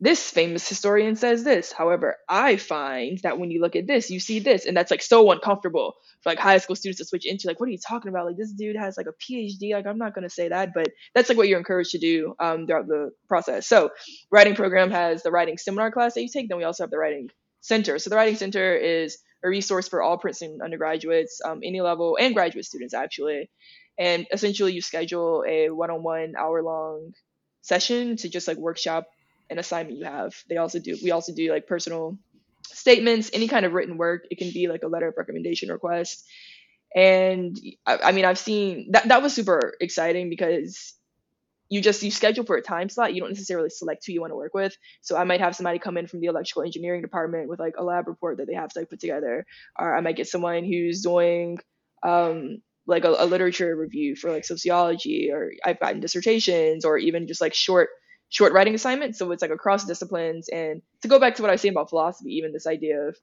this 0.00 0.28
famous 0.28 0.68
historian 0.68 1.16
says 1.16 1.44
this. 1.44 1.72
However, 1.72 2.16
I 2.28 2.56
find 2.56 3.18
that 3.20 3.38
when 3.38 3.50
you 3.50 3.60
look 3.60 3.76
at 3.76 3.86
this, 3.86 4.10
you 4.10 4.20
see 4.20 4.40
this, 4.40 4.66
and 4.66 4.76
that's 4.76 4.90
like 4.90 5.02
so 5.02 5.30
uncomfortable 5.30 5.94
for 6.20 6.30
like 6.30 6.38
high 6.38 6.58
school 6.58 6.76
students 6.76 6.98
to 6.98 7.04
switch 7.04 7.24
into. 7.26 7.46
Like, 7.46 7.60
what 7.60 7.68
are 7.68 7.72
you 7.72 7.78
talking 7.78 8.10
about? 8.10 8.26
Like, 8.26 8.36
this 8.36 8.52
dude 8.52 8.76
has 8.76 8.96
like 8.96 9.06
a 9.06 9.12
PhD. 9.12 9.72
Like, 9.72 9.86
I'm 9.86 9.98
not 9.98 10.14
gonna 10.14 10.28
say 10.28 10.48
that, 10.48 10.74
but 10.74 10.88
that's 11.14 11.28
like 11.28 11.38
what 11.38 11.48
you're 11.48 11.58
encouraged 11.58 11.92
to 11.92 11.98
do 11.98 12.34
um, 12.40 12.66
throughout 12.66 12.88
the 12.88 13.12
process. 13.28 13.66
So, 13.68 13.90
writing 14.30 14.56
program 14.56 14.90
has 14.90 15.22
the 15.22 15.30
writing 15.30 15.58
seminar 15.58 15.92
class 15.92 16.14
that 16.14 16.22
you 16.22 16.28
take. 16.28 16.48
Then 16.48 16.58
we 16.58 16.64
also 16.64 16.82
have 16.82 16.90
the 16.90 16.98
writing 16.98 17.30
center. 17.64 17.98
So, 17.98 18.10
the 18.10 18.16
writing 18.16 18.36
center 18.36 18.74
is 18.76 19.18
a 19.42 19.48
resource 19.48 19.88
for 19.88 20.02
all 20.02 20.18
Princeton 20.18 20.60
undergraduates, 20.62 21.40
um, 21.44 21.60
any 21.64 21.80
level, 21.80 22.16
and 22.20 22.34
graduate 22.34 22.66
students 22.66 22.94
actually. 22.94 23.48
And 23.98 24.26
essentially, 24.30 24.72
you 24.72 24.82
schedule 24.82 25.44
a 25.48 25.70
one-on-one 25.70 26.34
hour-long 26.36 27.14
session 27.62 28.16
to 28.16 28.28
just 28.28 28.46
like 28.46 28.58
workshop 28.58 29.08
an 29.48 29.58
assignment 29.58 29.98
you 29.98 30.04
have. 30.04 30.34
They 30.48 30.58
also 30.58 30.78
do 30.78 30.96
we 31.02 31.10
also 31.10 31.32
do 31.32 31.50
like 31.50 31.66
personal 31.66 32.18
statements, 32.66 33.30
any 33.32 33.48
kind 33.48 33.64
of 33.64 33.72
written 33.72 33.96
work. 33.96 34.26
It 34.30 34.38
can 34.38 34.50
be 34.50 34.68
like 34.68 34.82
a 34.82 34.88
letter 34.88 35.08
of 35.08 35.14
recommendation 35.16 35.70
request. 35.70 36.24
And 36.94 37.58
I, 37.86 37.98
I 38.04 38.12
mean 38.12 38.24
I've 38.24 38.38
seen 38.38 38.92
that 38.92 39.08
that 39.08 39.22
was 39.22 39.34
super 39.34 39.74
exciting 39.80 40.28
because 40.28 40.94
you 41.74 41.80
just 41.80 42.04
you 42.04 42.10
schedule 42.12 42.44
for 42.44 42.54
a 42.54 42.62
time 42.62 42.88
slot. 42.88 43.14
You 43.14 43.20
don't 43.20 43.30
necessarily 43.30 43.68
select 43.68 44.06
who 44.06 44.12
you 44.12 44.20
want 44.20 44.30
to 44.30 44.36
work 44.36 44.54
with. 44.54 44.76
So 45.00 45.16
I 45.16 45.24
might 45.24 45.40
have 45.40 45.56
somebody 45.56 45.80
come 45.80 45.96
in 45.96 46.06
from 46.06 46.20
the 46.20 46.28
electrical 46.28 46.62
engineering 46.62 47.02
department 47.02 47.48
with 47.48 47.58
like 47.58 47.74
a 47.76 47.82
lab 47.82 48.06
report 48.06 48.36
that 48.36 48.46
they 48.46 48.54
have 48.54 48.70
to 48.70 48.78
like 48.78 48.90
put 48.90 49.00
together, 49.00 49.44
or 49.76 49.96
I 49.96 50.00
might 50.00 50.14
get 50.14 50.28
someone 50.28 50.62
who's 50.62 51.02
doing 51.02 51.58
um, 52.04 52.58
like 52.86 53.04
a, 53.04 53.08
a 53.18 53.26
literature 53.26 53.74
review 53.74 54.14
for 54.14 54.30
like 54.30 54.44
sociology, 54.44 55.32
or 55.32 55.50
I've 55.64 55.80
gotten 55.80 55.98
dissertations, 55.98 56.84
or 56.84 56.96
even 56.96 57.26
just 57.26 57.40
like 57.40 57.54
short 57.54 57.88
short 58.28 58.52
writing 58.52 58.76
assignments. 58.76 59.18
So 59.18 59.32
it's 59.32 59.42
like 59.42 59.50
across 59.50 59.84
disciplines. 59.84 60.48
And 60.48 60.80
to 61.02 61.08
go 61.08 61.18
back 61.18 61.34
to 61.34 61.42
what 61.42 61.48
I 61.48 61.54
was 61.54 61.60
saying 61.60 61.74
about 61.74 61.90
philosophy, 61.90 62.34
even 62.34 62.52
this 62.52 62.68
idea 62.68 63.00
of 63.08 63.16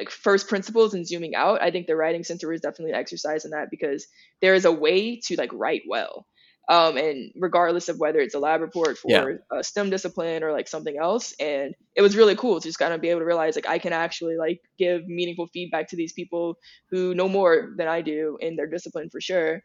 like 0.00 0.10
first 0.10 0.48
principles 0.48 0.92
and 0.92 1.06
zooming 1.06 1.36
out, 1.36 1.62
I 1.62 1.70
think 1.70 1.86
the 1.86 1.94
writing 1.94 2.24
center 2.24 2.52
is 2.52 2.62
definitely 2.62 2.94
an 2.94 2.98
exercise 2.98 3.44
in 3.44 3.52
that 3.52 3.70
because 3.70 4.08
there 4.40 4.54
is 4.54 4.64
a 4.64 4.72
way 4.72 5.20
to 5.26 5.36
like 5.36 5.52
write 5.52 5.82
well. 5.88 6.26
Um, 6.70 6.96
and 6.96 7.32
regardless 7.36 7.88
of 7.90 7.98
whether 7.98 8.20
it's 8.20 8.36
a 8.36 8.38
lab 8.38 8.62
report 8.62 8.96
for 8.96 9.10
Yeah. 9.10 9.26
a 9.52 9.64
STEM 9.64 9.90
discipline 9.90 10.44
or 10.44 10.52
like 10.52 10.68
something 10.68 10.96
else. 10.96 11.34
And 11.40 11.74
it 11.96 12.02
was 12.02 12.16
really 12.16 12.36
cool 12.36 12.60
to 12.60 12.68
just 12.68 12.78
kind 12.78 12.94
of 12.94 13.00
be 13.02 13.10
able 13.10 13.20
to 13.20 13.26
realize 13.26 13.56
like 13.56 13.68
I 13.68 13.80
can 13.80 13.92
actually 13.92 14.36
like 14.38 14.60
give 14.78 15.04
meaningful 15.06 15.48
feedback 15.48 15.88
to 15.90 15.96
these 15.96 16.12
people 16.14 16.56
who 16.90 17.14
know 17.14 17.28
more 17.28 17.72
than 17.76 17.88
I 17.88 18.02
do 18.02 18.38
in 18.40 18.56
their 18.56 18.68
discipline 18.68 19.10
for 19.10 19.20
sure. 19.20 19.62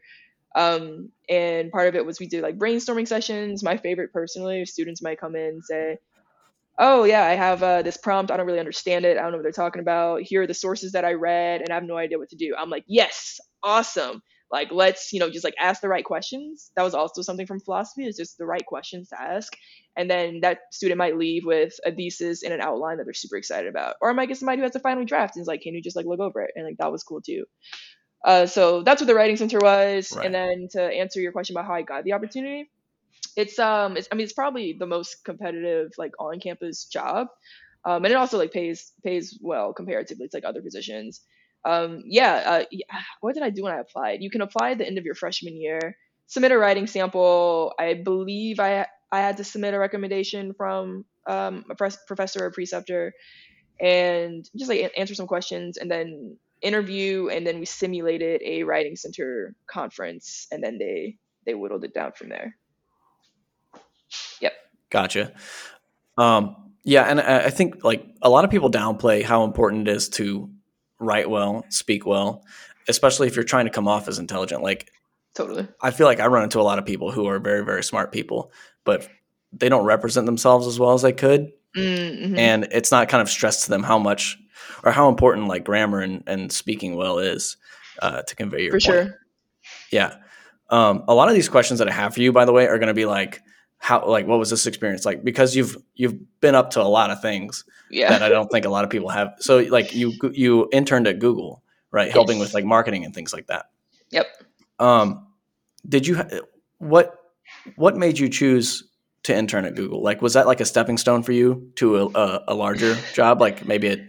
Um, 0.56 1.12
and 1.30 1.72
part 1.72 1.90
of 1.90 1.96
it 1.96 2.06
was 2.06 2.20
we 2.20 2.28
did 2.28 2.44
like 2.44 2.58
brainstorming 2.58 3.08
sessions. 3.08 3.64
My 3.64 3.78
favorite 3.78 4.14
personally, 4.14 4.66
students 4.66 5.02
might 5.04 5.20
come 5.20 5.36
in 5.36 5.46
and 5.46 5.66
say, 5.66 5.98
oh 6.80 7.04
yeah 7.06 7.24
i 7.26 7.34
have 7.34 7.64
uh, 7.64 7.82
this 7.82 7.98
prompt 7.98 8.32
i 8.32 8.38
don't 8.38 8.46
really 8.48 8.60
understand 8.60 9.06
it 9.06 9.18
i 9.18 9.22
don't 9.22 9.32
know 9.32 9.38
what 9.38 9.44
they're 9.44 9.52
talking 9.52 9.82
about 9.82 10.22
here 10.22 10.42
are 10.44 10.48
the 10.48 10.54
sources 10.54 10.92
that 10.92 11.06
i 11.06 11.14
read 11.14 11.62
and 11.62 11.70
i 11.72 11.76
have 11.76 11.84
no 11.84 11.98
idea 11.98 12.18
what 12.18 12.30
to 12.30 12.36
do 12.36 12.54
i'm 12.58 12.70
like 12.70 12.84
yes 12.88 13.40
awesome 13.64 14.22
like 14.52 14.72
let's 14.72 15.12
you 15.12 15.20
know 15.20 15.30
just 15.30 15.44
like 15.44 15.56
ask 15.60 15.82
the 15.82 15.90
right 15.90 16.06
questions. 16.06 16.72
That 16.76 16.84
was 16.84 16.94
also 16.94 17.22
something 17.22 17.48
from 17.48 17.60
philosophy 17.60 18.06
is 18.06 18.18
just 18.18 18.38
the 18.38 18.46
right 18.46 18.66
questions 18.66 19.10
to 19.10 19.22
ask. 19.22 19.54
And 19.98 20.10
then 20.10 20.42
that 20.42 20.60
student 20.72 20.98
might 20.98 21.18
leave 21.18 21.46
with 21.46 21.74
a 21.86 21.92
thesis 21.92 22.44
and 22.44 22.54
an 22.54 22.62
outline 22.62 22.98
that 22.98 23.06
they're 23.06 23.14
super 23.14 23.38
excited 23.38 23.70
about. 23.70 23.96
Or 24.02 24.10
i 24.10 24.14
might 24.14 24.28
get 24.28 24.38
somebody 24.38 24.58
who 24.58 24.64
has 24.64 24.76
a 24.76 24.80
final 24.80 25.06
draft 25.06 25.36
and 25.36 25.42
is 25.42 25.48
like 25.48 25.62
can 25.62 25.74
you 25.74 25.82
just 25.82 25.96
like 25.96 26.06
look 26.06 26.20
over 26.20 26.42
it? 26.42 26.52
And 26.56 26.66
like 26.66 26.78
that 26.78 26.92
was 26.92 27.04
cool 27.04 27.22
too. 27.22 27.46
Uh, 28.24 28.46
so 28.48 28.82
that's 28.82 29.02
what 29.02 29.08
the 29.08 29.16
writing 29.16 29.38
center 29.38 29.60
was. 29.60 30.12
Right. 30.16 30.26
and 30.26 30.34
then 30.34 30.68
to 30.72 30.82
answer 30.82 31.20
your 31.20 31.32
question 31.32 31.56
about 31.56 31.68
how 31.68 31.76
i 31.76 31.82
got 31.82 32.04
the 32.04 32.14
opportunity 32.14 32.70
it's 33.36 33.60
um 33.60 33.98
it's, 33.98 34.08
i 34.12 34.16
mean 34.16 34.24
it's 34.24 34.34
probably 34.34 34.76
the 34.78 34.86
most 34.86 35.24
competitive 35.24 35.92
like 35.98 36.14
on 36.20 36.40
campus 36.40 36.86
job. 36.86 37.28
Um 37.84 38.04
and 38.04 38.12
it 38.12 38.16
also 38.16 38.38
like 38.38 38.52
pays 38.52 38.94
pays 39.04 39.38
well 39.42 39.74
comparatively 39.74 40.28
to 40.28 40.38
like 40.38 40.46
other 40.46 40.62
positions 40.62 41.22
um 41.66 42.02
yeah 42.06 42.64
uh, 42.72 42.98
what 43.22 43.34
did 43.34 43.44
i 43.44 43.50
do 43.50 43.64
when 43.64 43.74
i 43.74 43.80
applied 43.80 44.22
you 44.22 44.30
can 44.30 44.42
apply 44.42 44.72
at 44.72 44.78
the 44.78 44.88
end 44.88 44.98
of 44.98 45.06
your 45.06 45.16
freshman 45.16 45.60
year 45.60 45.98
submit 46.28 46.52
a 46.52 46.58
writing 46.58 46.88
sample 46.88 47.74
i 47.80 47.94
believe 47.94 48.60
i 48.60 48.86
i 49.12 49.20
had 49.20 49.38
to 49.38 49.44
submit 49.44 49.74
a 49.74 49.80
recommendation 49.80 50.54
from 50.54 51.06
um 51.28 51.66
a 51.70 51.76
pres- 51.76 52.00
professor 52.08 52.46
or 52.46 52.52
preceptor 52.52 53.14
and 53.82 54.50
just 54.56 54.70
like 54.70 54.92
answer 54.96 55.16
some 55.16 55.28
questions 55.28 55.78
and 55.78 55.92
then 55.92 56.38
interview 56.62 57.28
and 57.28 57.46
then 57.46 57.60
we 57.60 57.66
simulated 57.66 58.42
a 58.44 58.64
writing 58.64 58.96
center 58.96 59.54
conference 59.68 60.48
and 60.52 60.64
then 60.64 60.78
they 60.78 61.18
they 61.46 61.54
whittled 61.54 61.84
it 61.84 61.94
down 61.94 62.12
from 62.14 62.30
there 62.30 62.56
Yep. 64.42 64.54
Gotcha. 64.90 65.34
Um, 66.18 66.56
yeah, 66.84 67.04
and 67.04 67.20
I 67.20 67.50
think 67.50 67.84
like 67.84 68.06
a 68.22 68.30
lot 68.30 68.46
of 68.46 68.52
people 68.52 68.70
downplay 68.70 69.24
how 69.24 69.44
important 69.44 69.88
it 69.88 69.96
is 69.96 70.10
to 70.10 70.50
write 71.06 71.30
well, 71.30 71.66
speak 71.70 72.06
well, 72.06 72.44
especially 72.88 73.28
if 73.28 73.36
you're 73.36 73.46
trying 73.46 73.66
to 73.66 73.72
come 73.72 73.88
off 73.88 74.08
as 74.08 74.20
intelligent. 74.20 74.64
Like 74.64 74.92
totally 75.34 75.68
I 75.82 75.92
feel 75.92 76.08
like 76.08 76.20
I 76.20 76.28
run 76.28 76.44
into 76.44 76.60
a 76.60 76.64
lot 76.64 76.80
of 76.80 76.86
people 76.86 77.12
who 77.12 77.28
are 77.28 77.40
very, 77.40 77.64
very 77.64 77.84
smart 77.84 78.12
people, 78.12 78.52
but 78.84 79.08
they 79.54 79.70
don't 79.70 79.86
represent 79.86 80.26
themselves 80.26 80.68
as 80.68 80.80
well 80.80 80.94
as 80.94 81.02
they 81.02 81.14
could. 81.14 81.52
Mm-hmm. 81.76 82.38
And 82.38 82.68
it's 82.72 82.92
not 82.92 83.10
kind 83.10 83.22
of 83.22 83.30
stressed 83.30 83.66
to 83.66 83.70
them 83.70 83.84
how 83.84 84.00
much 84.00 84.38
or 84.84 84.92
how 84.92 85.10
important 85.10 85.48
like 85.48 85.66
grammar 85.66 86.02
and, 86.02 86.24
and 86.26 86.52
speaking 86.52 86.96
well 86.96 87.20
is 87.20 87.58
uh, 88.02 88.22
to 88.22 88.36
convey 88.36 88.64
your 88.64 88.72
for 88.72 88.80
point. 88.80 88.84
sure. 88.84 89.20
Yeah. 89.92 90.16
Um, 90.70 91.04
a 91.08 91.14
lot 91.14 91.28
of 91.28 91.36
these 91.36 91.50
questions 91.50 91.80
that 91.80 91.88
I 91.90 91.94
have 91.94 92.14
for 92.14 92.22
you, 92.22 92.32
by 92.32 92.46
the 92.46 92.54
way, 92.54 92.68
are 92.68 92.78
going 92.78 92.88
to 92.88 92.94
be 92.94 93.06
like, 93.06 93.42
how, 93.78 94.08
like, 94.08 94.26
what 94.28 94.40
was 94.40 94.50
this 94.50 94.66
experience 94.68 95.06
like? 95.06 95.24
Because 95.24 95.56
you've 95.56 95.78
you've 95.96 96.16
been 96.42 96.56
up 96.56 96.72
to 96.72 96.82
a 96.82 96.84
lot 96.84 97.12
of 97.12 97.22
things 97.22 97.64
Yeah. 97.92 98.10
that 98.10 98.24
I 98.24 98.30
don't 98.30 98.48
think 98.50 98.66
a 98.66 98.70
lot 98.70 98.84
of 98.84 98.90
people 98.90 99.10
have. 99.10 99.34
So, 99.40 99.60
like, 99.60 99.94
you 99.94 100.14
you 100.34 100.68
interned 100.72 101.08
at 101.08 101.20
Google, 101.20 101.62
right, 101.92 102.12
helping 102.12 102.38
Yes. 102.38 102.48
with 102.48 102.54
like 102.54 102.66
marketing 102.66 103.06
and 103.06 103.14
things 103.14 103.34
like 103.34 103.48
that. 103.48 103.70
Yep. 104.12 104.28
Um, 104.80 105.28
did 105.88 106.08
you 106.08 106.22
what 106.80 107.14
what 107.76 107.96
made 107.96 108.18
you 108.20 108.28
choose 108.30 108.84
to 109.24 109.36
intern 109.36 109.66
at 109.66 109.76
Google? 109.76 110.02
Like, 110.02 110.22
was 110.22 110.34
that 110.34 110.48
like 110.48 110.62
a 110.62 110.66
stepping 110.66 110.98
stone 110.98 111.24
for 111.24 111.32
you 111.32 111.72
to 111.76 111.98
a, 111.98 112.06
a, 112.16 112.44
a 112.50 112.54
larger 112.56 112.96
job? 113.14 113.40
Like 113.42 113.66
maybe 113.68 113.88
it 113.88 114.02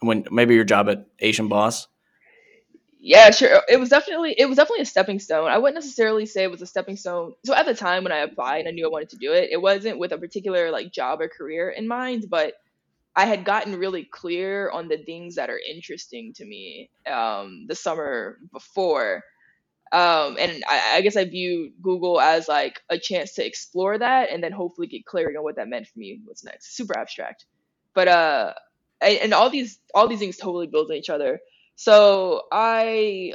when 0.00 0.24
maybe 0.30 0.54
your 0.54 0.64
job 0.64 0.88
at 0.88 1.06
Asian 1.20 1.48
Boss. 1.48 1.86
Yeah, 3.04 3.32
sure. 3.32 3.62
It 3.68 3.78
was 3.80 3.88
definitely 3.88 4.34
it 4.38 4.46
was 4.46 4.56
definitely 4.56 4.82
a 4.82 4.86
stepping 4.86 5.18
stone. 5.18 5.50
I 5.50 5.58
wouldn't 5.58 5.74
necessarily 5.74 6.24
say 6.26 6.44
it 6.44 6.52
was 6.52 6.62
a 6.62 6.66
stepping 6.66 6.96
stone. 6.96 7.34
So 7.44 7.52
at 7.54 7.66
the 7.66 7.74
time 7.74 8.04
when 8.04 8.12
I 8.12 8.18
applied 8.18 8.60
and 8.60 8.68
I 8.68 8.70
knew 8.70 8.86
I 8.86 8.90
wanted 8.90 9.10
to 9.10 9.16
do 9.16 9.32
it, 9.32 9.50
it 9.50 9.60
wasn't 9.60 9.98
with 9.98 10.12
a 10.12 10.18
particular 10.18 10.70
like 10.70 10.92
job 10.92 11.20
or 11.20 11.28
career 11.28 11.70
in 11.70 11.88
mind, 11.88 12.26
but 12.30 12.54
I 13.16 13.26
had 13.26 13.44
gotten 13.44 13.76
really 13.78 14.04
clear 14.04 14.70
on 14.70 14.88
the 14.88 14.98
things 14.98 15.36
that 15.36 15.50
are 15.50 15.58
interesting 15.60 16.34
to 16.34 16.44
me 16.46 16.90
um, 17.06 17.66
the 17.68 17.76
summer 17.76 18.38
before. 18.52 19.22
Um, 19.92 20.36
and 20.40 20.64
I, 20.68 20.96
I 20.96 21.00
guess 21.02 21.16
I 21.16 21.24
viewed 21.26 21.72
Google 21.82 22.20
as 22.20 22.48
like 22.48 22.80
a 22.88 22.98
chance 22.98 23.34
to 23.34 23.46
explore 23.46 23.98
that 23.98 24.30
and 24.30 24.42
then 24.42 24.52
hopefully 24.52 24.86
get 24.86 25.04
clarity 25.04 25.36
on 25.36 25.44
what 25.44 25.56
that 25.56 25.68
meant 25.68 25.86
for 25.88 25.98
me. 25.98 26.20
What's 26.24 26.44
next? 26.44 26.76
Super 26.76 26.98
abstract, 26.98 27.44
but 27.94 28.08
uh, 28.08 28.54
and 29.02 29.34
all 29.34 29.50
these 29.50 29.78
all 29.94 30.08
these 30.08 30.20
things 30.20 30.38
totally 30.38 30.66
build 30.66 30.90
on 30.90 30.96
each 30.96 31.10
other. 31.10 31.40
So 31.76 32.42
I 32.52 33.34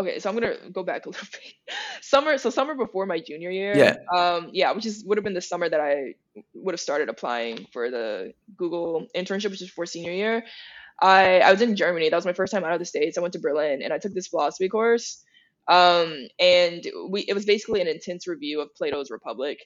okay, 0.00 0.18
so 0.18 0.28
I'm 0.30 0.34
gonna 0.34 0.54
go 0.72 0.82
back 0.82 1.06
a 1.06 1.08
little 1.10 1.26
bit. 1.32 1.74
Summer, 2.02 2.38
so 2.38 2.50
summer 2.50 2.74
before 2.74 3.06
my 3.06 3.20
junior 3.20 3.50
year, 3.50 3.76
Yeah. 3.76 3.94
um, 4.16 4.50
yeah, 4.52 4.72
which 4.72 4.86
is 4.86 5.04
would 5.04 5.18
have 5.18 5.24
been 5.24 5.34
the 5.34 5.40
summer 5.40 5.68
that 5.68 5.80
I 5.80 6.14
would 6.54 6.72
have 6.72 6.80
started 6.80 7.08
applying 7.08 7.66
for 7.72 7.90
the 7.90 8.32
Google 8.56 9.06
internship, 9.14 9.50
which 9.50 9.62
is 9.62 9.70
for 9.70 9.86
senior 9.86 10.12
year. 10.12 10.44
I 11.00 11.40
I 11.40 11.50
was 11.52 11.62
in 11.62 11.76
Germany. 11.76 12.08
That 12.10 12.16
was 12.16 12.26
my 12.26 12.32
first 12.32 12.52
time 12.52 12.64
out 12.64 12.72
of 12.72 12.78
the 12.78 12.84
states. 12.84 13.16
I 13.18 13.20
went 13.20 13.32
to 13.34 13.40
Berlin 13.40 13.82
and 13.82 13.92
I 13.92 13.98
took 13.98 14.12
this 14.14 14.28
philosophy 14.28 14.68
course. 14.68 15.24
Um, 15.68 16.26
and 16.40 16.84
we 17.08 17.22
it 17.22 17.34
was 17.34 17.44
basically 17.44 17.80
an 17.80 17.86
intense 17.88 18.26
review 18.26 18.60
of 18.60 18.74
Plato's 18.74 19.10
Republic. 19.10 19.58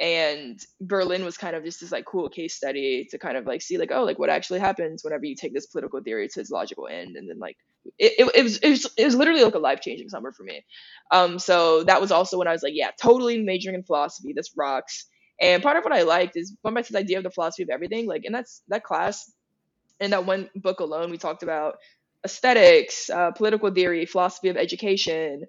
And 0.00 0.58
Berlin 0.80 1.24
was 1.24 1.36
kind 1.36 1.54
of 1.54 1.64
just 1.64 1.80
this 1.80 1.92
like 1.92 2.04
cool 2.04 2.28
case 2.28 2.54
study 2.54 3.06
to 3.10 3.18
kind 3.18 3.36
of 3.36 3.46
like 3.46 3.62
see 3.62 3.78
like 3.78 3.92
oh 3.92 4.02
like 4.02 4.18
what 4.18 4.28
actually 4.28 4.58
happens 4.58 5.04
whenever 5.04 5.24
you 5.24 5.36
take 5.36 5.54
this 5.54 5.66
political 5.66 6.00
theory 6.02 6.28
to 6.28 6.40
its 6.40 6.50
logical 6.50 6.88
end 6.88 7.16
and 7.16 7.30
then 7.30 7.38
like 7.38 7.56
it, 7.98 8.12
it, 8.18 8.30
it 8.34 8.42
was 8.42 8.56
it 8.58 8.70
was 8.70 8.90
it 8.96 9.04
was 9.04 9.14
literally 9.14 9.44
like 9.44 9.54
a 9.54 9.58
life 9.58 9.80
changing 9.80 10.08
summer 10.08 10.32
for 10.32 10.42
me. 10.42 10.64
Um, 11.12 11.38
so 11.38 11.84
that 11.84 12.00
was 12.00 12.10
also 12.10 12.38
when 12.38 12.48
I 12.48 12.52
was 12.52 12.62
like 12.62 12.74
yeah 12.74 12.90
totally 13.00 13.42
majoring 13.42 13.76
in 13.76 13.84
philosophy. 13.84 14.32
This 14.34 14.50
rocks. 14.56 15.06
And 15.40 15.62
part 15.62 15.76
of 15.76 15.84
what 15.84 15.92
I 15.92 16.02
liked 16.02 16.36
is 16.36 16.56
back 16.62 16.84
to 16.84 16.92
the 16.92 16.98
idea 16.98 17.18
of 17.18 17.24
the 17.24 17.30
philosophy 17.30 17.64
of 17.64 17.68
everything. 17.68 18.06
Like 18.06 18.24
in 18.24 18.32
that's 18.32 18.62
that 18.68 18.84
class, 18.84 19.30
in 20.00 20.10
that 20.10 20.26
one 20.26 20.48
book 20.54 20.80
alone, 20.80 21.10
we 21.10 21.18
talked 21.18 21.42
about 21.42 21.76
aesthetics, 22.24 23.10
uh, 23.10 23.32
political 23.32 23.70
theory, 23.70 24.06
philosophy 24.06 24.48
of 24.48 24.56
education, 24.56 25.44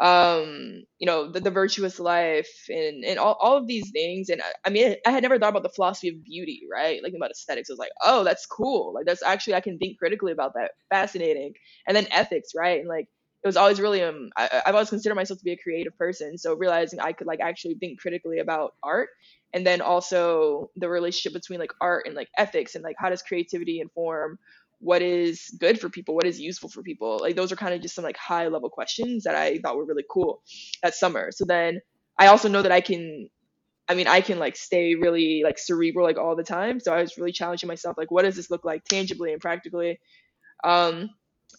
um, 0.00 0.84
you 0.98 1.06
know, 1.06 1.30
the, 1.30 1.40
the 1.40 1.50
virtuous 1.50 2.00
life, 2.00 2.48
and 2.68 3.04
and 3.04 3.18
all, 3.18 3.36
all 3.40 3.56
of 3.58 3.66
these 3.66 3.90
things. 3.90 4.30
And 4.30 4.40
I, 4.42 4.52
I 4.66 4.70
mean, 4.70 4.96
I 5.06 5.10
had 5.10 5.22
never 5.22 5.38
thought 5.38 5.50
about 5.50 5.62
the 5.62 5.68
philosophy 5.68 6.08
of 6.08 6.24
beauty, 6.24 6.62
right? 6.72 7.02
Like 7.02 7.12
about 7.16 7.30
aesthetics. 7.30 7.70
I 7.70 7.74
was 7.74 7.78
like, 7.78 7.92
oh, 8.04 8.24
that's 8.24 8.46
cool. 8.46 8.92
Like 8.94 9.06
that's 9.06 9.22
actually 9.22 9.54
I 9.54 9.60
can 9.60 9.78
think 9.78 9.98
critically 9.98 10.32
about 10.32 10.54
that. 10.54 10.72
Fascinating. 10.90 11.52
And 11.86 11.96
then 11.96 12.06
ethics, 12.10 12.50
right? 12.56 12.80
And 12.80 12.88
like 12.88 13.06
it 13.42 13.48
was 13.48 13.56
always 13.56 13.80
really 13.80 14.02
um 14.02 14.30
I, 14.36 14.62
I've 14.66 14.74
always 14.74 14.90
considered 14.90 15.14
myself 15.16 15.38
to 15.40 15.44
be 15.44 15.52
a 15.52 15.56
creative 15.62 15.96
person. 15.98 16.38
So 16.38 16.54
realizing 16.54 17.00
I 17.00 17.12
could 17.12 17.26
like 17.26 17.40
actually 17.40 17.74
think 17.74 18.00
critically 18.00 18.38
about 18.38 18.72
art 18.82 19.10
and 19.52 19.66
then 19.66 19.80
also 19.80 20.70
the 20.76 20.88
relationship 20.88 21.32
between 21.34 21.60
like 21.60 21.72
art 21.80 22.06
and 22.06 22.14
like 22.14 22.28
ethics 22.38 22.74
and 22.74 22.84
like 22.84 22.96
how 22.98 23.10
does 23.10 23.22
creativity 23.22 23.80
inform 23.80 24.38
what 24.80 25.02
is 25.02 25.54
good 25.58 25.78
for 25.78 25.88
people 25.90 26.14
what 26.14 26.26
is 26.26 26.40
useful 26.40 26.68
for 26.68 26.82
people. 26.82 27.18
Like 27.20 27.36
those 27.36 27.52
are 27.52 27.56
kind 27.56 27.74
of 27.74 27.82
just 27.82 27.94
some 27.94 28.04
like 28.04 28.16
high 28.16 28.48
level 28.48 28.70
questions 28.70 29.24
that 29.24 29.34
i 29.34 29.58
thought 29.58 29.76
were 29.76 29.84
really 29.84 30.04
cool 30.10 30.42
that 30.82 30.94
summer. 30.94 31.30
So 31.32 31.44
then 31.44 31.80
i 32.18 32.26
also 32.26 32.48
know 32.48 32.62
that 32.62 32.72
i 32.72 32.80
can 32.80 33.28
i 33.88 33.94
mean 33.94 34.08
i 34.08 34.20
can 34.20 34.38
like 34.38 34.56
stay 34.56 34.94
really 34.94 35.42
like 35.44 35.58
cerebral 35.58 36.06
like 36.06 36.18
all 36.18 36.34
the 36.36 36.44
time. 36.44 36.80
So 36.80 36.92
i 36.92 37.00
was 37.00 37.16
really 37.18 37.32
challenging 37.32 37.68
myself 37.68 37.96
like 37.98 38.10
what 38.10 38.22
does 38.24 38.36
this 38.36 38.50
look 38.50 38.64
like 38.64 38.84
tangibly 38.84 39.32
and 39.32 39.40
practically? 39.40 40.00
Um 40.64 41.10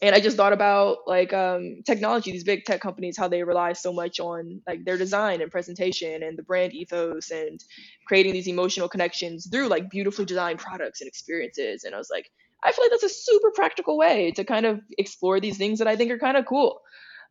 and 0.02 0.16
i 0.16 0.20
just 0.20 0.38
thought 0.38 0.54
about 0.54 1.00
like 1.06 1.34
um, 1.34 1.82
technology 1.86 2.32
these 2.32 2.44
big 2.44 2.64
tech 2.64 2.82
companies 2.82 3.18
how 3.18 3.28
they 3.28 3.44
rely 3.44 3.74
so 3.74 3.92
much 3.92 4.20
on 4.20 4.62
like 4.68 4.84
their 4.86 4.98
design 4.98 5.42
and 5.42 5.52
presentation 5.52 6.24
and 6.24 6.38
the 6.38 6.44
brand 6.44 6.74
ethos 6.74 7.30
and 7.32 7.64
creating 8.08 8.34
these 8.34 8.48
emotional 8.48 8.88
connections 8.88 9.48
through 9.52 9.68
like 9.68 9.90
beautifully 9.90 10.26
designed 10.26 10.60
products 10.60 11.02
and 11.02 11.08
experiences. 11.08 11.84
And 11.84 11.94
i 11.94 11.98
was 11.98 12.10
like 12.10 12.32
i 12.64 12.72
feel 12.72 12.86
like 12.86 12.92
that's 12.92 13.04
a 13.04 13.10
super 13.10 13.52
practical 13.52 13.98
way 13.98 14.32
to 14.32 14.44
kind 14.44 14.66
of 14.66 14.80
explore 14.98 15.40
these 15.40 15.58
things 15.58 15.80
that 15.80 15.88
i 15.88 15.96
think 15.96 16.12
are 16.12 16.20
kind 16.20 16.38
of 16.38 16.46
cool. 16.46 16.82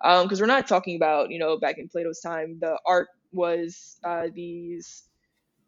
Because 0.03 0.41
we're 0.41 0.47
not 0.47 0.67
talking 0.67 0.97
about 0.97 1.31
you 1.31 1.39
know 1.39 1.59
back 1.59 1.77
in 1.79 1.89
plato's 1.89 2.21
time 2.21 2.59
the 2.61 2.79
art 2.87 3.09
was 3.33 3.99
uh, 4.05 4.29
these 4.35 5.05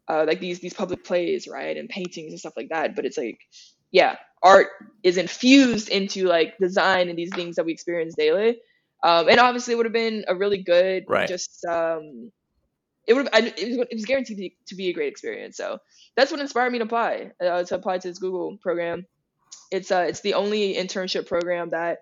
uh, 0.07 0.25
like 0.27 0.39
these 0.39 0.59
these 0.59 0.73
public 0.73 1.03
plays 1.03 1.47
right 1.47 1.77
and 1.77 1.89
paintings 1.89 2.31
and 2.31 2.39
stuff 2.39 2.53
like 2.57 2.69
that. 2.69 2.95
But 2.95 3.05
it's 3.05 3.17
like 3.17 3.39
yeah 3.91 4.17
art 4.41 4.67
is 5.03 5.17
infused 5.17 5.89
into 5.89 6.25
like 6.27 6.57
design 6.59 7.09
and 7.09 7.17
these 7.17 7.33
things 7.33 7.55
that 7.55 7.65
we 7.65 7.71
experience 7.71 8.15
daily. 8.15 8.57
Um, 9.03 9.29
and 9.29 9.39
obviously 9.39 9.73
it 9.73 9.77
would 9.77 9.85
have 9.85 9.93
been 9.93 10.25
a 10.27 10.35
really 10.35 10.63
good 10.63 11.05
Right. 11.07 11.27
just 11.27 11.63
um, 11.65 12.31
it 13.07 13.13
would 13.13 13.27
have 13.33 13.45
it 13.45 13.77
was, 13.77 13.87
it 13.91 13.95
was 13.95 14.05
guaranteed 14.05 14.37
to 14.37 14.41
be, 14.41 14.57
to 14.67 14.75
be 14.75 14.89
a 14.89 14.93
great 14.93 15.09
experience. 15.11 15.57
So 15.57 15.77
that's 16.15 16.31
what 16.31 16.39
inspired 16.39 16.71
me 16.71 16.79
to 16.79 16.85
apply 16.85 17.31
uh, 17.45 17.63
to 17.63 17.75
apply 17.75 17.99
to 17.99 18.07
this 18.07 18.19
google 18.19 18.57
program 18.61 19.05
it's 19.71 19.91
uh 19.91 20.05
it's 20.07 20.21
the 20.21 20.35
only 20.35 20.75
internship 20.75 21.27
program 21.27 21.71
that 21.71 21.99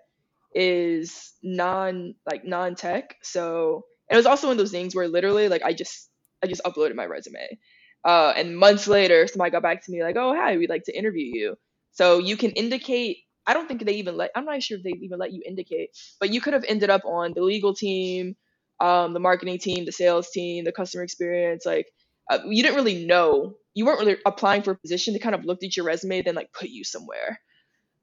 is 0.54 1.32
non 1.42 2.14
like 2.30 2.44
non 2.44 2.74
tech. 2.74 3.16
So 3.22 3.84
it 4.10 4.16
was 4.16 4.26
also 4.26 4.48
one 4.48 4.54
of 4.54 4.58
those 4.58 4.70
things 4.72 4.94
where 4.94 5.08
literally 5.08 5.48
like 5.48 5.62
I 5.62 5.72
just 5.72 6.10
I 6.42 6.46
just 6.46 6.62
uploaded 6.64 6.94
my 6.94 7.06
resume. 7.06 7.58
Uh, 8.04 8.32
and 8.36 8.58
months 8.58 8.88
later, 8.88 9.26
somebody 9.28 9.50
got 9.50 9.62
back 9.62 9.84
to 9.84 9.92
me 9.92 10.02
like, 10.02 10.16
"Oh, 10.16 10.34
hi, 10.34 10.56
we'd 10.56 10.70
like 10.70 10.84
to 10.84 10.96
interview 10.98 11.26
you." 11.32 11.56
So 11.92 12.18
you 12.18 12.36
can 12.36 12.50
indicate. 12.52 13.18
I 13.46 13.54
don't 13.54 13.68
think 13.68 13.84
they 13.84 13.94
even 13.94 14.16
let. 14.16 14.30
I'm 14.36 14.44
not 14.44 14.62
sure 14.62 14.78
if 14.78 14.84
they 14.84 14.94
even 15.02 15.18
let 15.18 15.32
you 15.32 15.42
indicate, 15.46 15.90
but 16.20 16.30
you 16.32 16.40
could 16.40 16.54
have 16.54 16.64
ended 16.68 16.90
up 16.90 17.04
on 17.04 17.32
the 17.34 17.42
legal 17.42 17.74
team, 17.74 18.36
um, 18.80 19.14
the 19.14 19.20
marketing 19.20 19.58
team, 19.58 19.84
the 19.84 19.92
sales 19.92 20.30
team, 20.30 20.64
the 20.64 20.72
customer 20.72 21.04
experience. 21.04 21.64
Like, 21.66 21.86
uh, 22.30 22.38
you 22.46 22.62
didn't 22.62 22.76
really 22.76 23.04
know. 23.06 23.54
You 23.74 23.86
weren't 23.86 24.00
really 24.00 24.16
applying 24.26 24.62
for 24.62 24.72
a 24.72 24.76
position. 24.78 25.14
They 25.14 25.18
kind 25.20 25.34
of 25.34 25.44
looked 25.44 25.64
at 25.64 25.76
your 25.76 25.86
resume, 25.86 26.22
then 26.22 26.34
like 26.34 26.52
put 26.52 26.68
you 26.68 26.84
somewhere. 26.84 27.40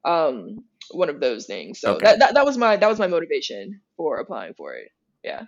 Um, 0.05 0.63
one 0.91 1.09
of 1.09 1.19
those 1.19 1.45
things. 1.45 1.79
So 1.81 1.95
Okay. 1.95 2.05
that, 2.05 2.19
that 2.19 2.33
that 2.35 2.45
was 2.45 2.57
my 2.57 2.77
that 2.77 2.89
was 2.89 2.99
my 2.99 3.07
motivation 3.07 3.81
for 3.97 4.17
applying 4.17 4.53
for 4.55 4.73
it. 4.73 4.89
Yeah. 5.23 5.43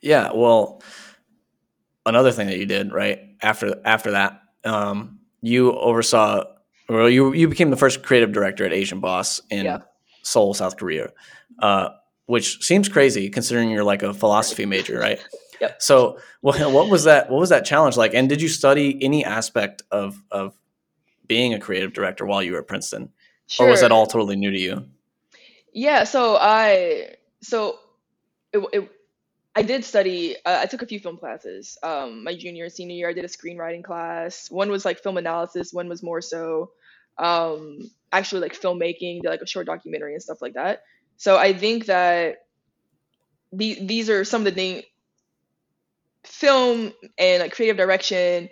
Yeah, 0.00 0.32
well, 0.34 0.82
another 2.04 2.32
thing 2.32 2.48
that 2.48 2.58
you 2.58 2.66
did 2.66 2.92
right 2.92 3.20
after 3.40 3.80
after 3.84 4.12
that, 4.12 4.42
um, 4.64 5.20
you 5.42 5.72
oversaw, 5.72 6.44
well, 6.88 7.08
you 7.08 7.32
you 7.32 7.48
became 7.48 7.70
the 7.70 7.76
first 7.76 8.02
creative 8.02 8.32
director 8.32 8.64
at 8.64 8.72
Asian 8.72 9.00
Boss 9.00 9.40
in 9.50 9.64
Yeah. 9.64 9.78
Seoul, 10.22 10.54
South 10.54 10.76
Korea, 10.76 11.12
uh, 11.60 11.90
which 12.26 12.62
seems 12.64 12.88
crazy 12.88 13.28
considering 13.28 13.70
you're 13.70 13.84
like 13.84 14.02
a 14.02 14.14
philosophy 14.14 14.66
major, 14.66 14.98
right? 14.98 15.20
Yep. 15.62 15.80
So, 15.80 16.18
what, 16.40 16.60
what 16.70 16.88
was 16.90 17.04
that? 17.04 17.30
What 17.30 17.38
was 17.40 17.48
that 17.48 17.64
challenge 17.64 17.96
like? 17.96 18.12
And 18.12 18.28
did 18.28 18.42
you 18.42 18.48
study 18.48 19.02
any 19.02 19.24
aspect 19.24 19.82
of 19.90 20.22
of 20.30 20.54
being 21.26 21.54
a 21.54 21.58
creative 21.58 21.94
director 21.94 22.26
while 22.26 22.42
you 22.42 22.52
were 22.52 22.58
at 22.58 22.68
Princeton, 22.68 23.10
or 23.58 23.68
was 23.68 23.80
that 23.80 23.92
all 23.92 24.06
totally 24.06 24.36
new 24.36 24.50
to 24.50 24.58
you? 24.58 24.84
Yeah, 25.72 26.04
so 26.04 26.36
I 26.36 27.14
so 27.40 27.78
it, 28.52 28.62
it 28.72 28.90
I 29.54 29.62
did 29.62 29.84
study. 29.84 30.36
Uh, 30.44 30.58
I 30.62 30.66
took 30.66 30.82
a 30.82 30.86
few 30.86 30.98
film 30.98 31.16
classes. 31.16 31.78
Um, 31.82 32.24
my 32.24 32.34
junior 32.34 32.64
and 32.64 32.72
senior 32.72 32.96
year, 32.96 33.08
I 33.08 33.12
did 33.12 33.24
a 33.24 33.28
screenwriting 33.28 33.84
class. 33.84 34.50
One 34.50 34.70
was 34.70 34.84
like 34.84 35.02
film 35.02 35.16
analysis. 35.16 35.72
One 35.72 35.88
was 35.88 36.02
more 36.02 36.20
so 36.20 36.70
um, 37.18 37.90
actually 38.12 38.40
like 38.42 38.58
filmmaking, 38.58 39.22
did 39.22 39.28
like 39.28 39.42
a 39.42 39.46
short 39.46 39.66
documentary 39.66 40.14
and 40.14 40.22
stuff 40.22 40.40
like 40.40 40.54
that. 40.54 40.82
So 41.16 41.36
I 41.36 41.52
think 41.52 41.86
that 41.86 42.46
the, 43.52 43.78
these 43.82 44.08
are 44.08 44.24
some 44.24 44.42
of 44.42 44.46
the 44.46 44.52
things. 44.52 44.82
Film 46.24 46.92
and 47.18 47.42
like 47.42 47.52
creative 47.52 47.76
direction 47.76 48.48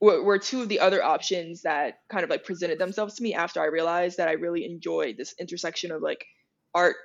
were, 0.00 0.22
were 0.22 0.38
two 0.38 0.62
of 0.62 0.68
the 0.68 0.80
other 0.80 1.02
options 1.02 1.62
that 1.62 2.00
kind 2.08 2.24
of 2.24 2.30
like 2.30 2.44
presented 2.44 2.78
themselves 2.78 3.14
to 3.14 3.22
me 3.22 3.34
after 3.34 3.60
I 3.60 3.66
realized 3.66 4.18
that 4.18 4.28
I 4.28 4.32
really 4.32 4.64
enjoyed 4.64 5.16
this 5.16 5.34
intersection 5.38 5.90
of 5.90 6.02
like 6.02 6.24
art 6.74 6.96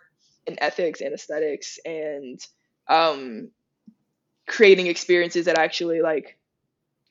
and 0.48 0.58
ethics 0.62 1.01
and 1.01 1.13
aesthetics 1.13 1.79
and 1.86 2.39
um, 2.88 3.51
creating 4.48 4.88
experiences 4.88 5.46
that 5.46 5.58
actually 5.58 6.01
like 6.01 6.38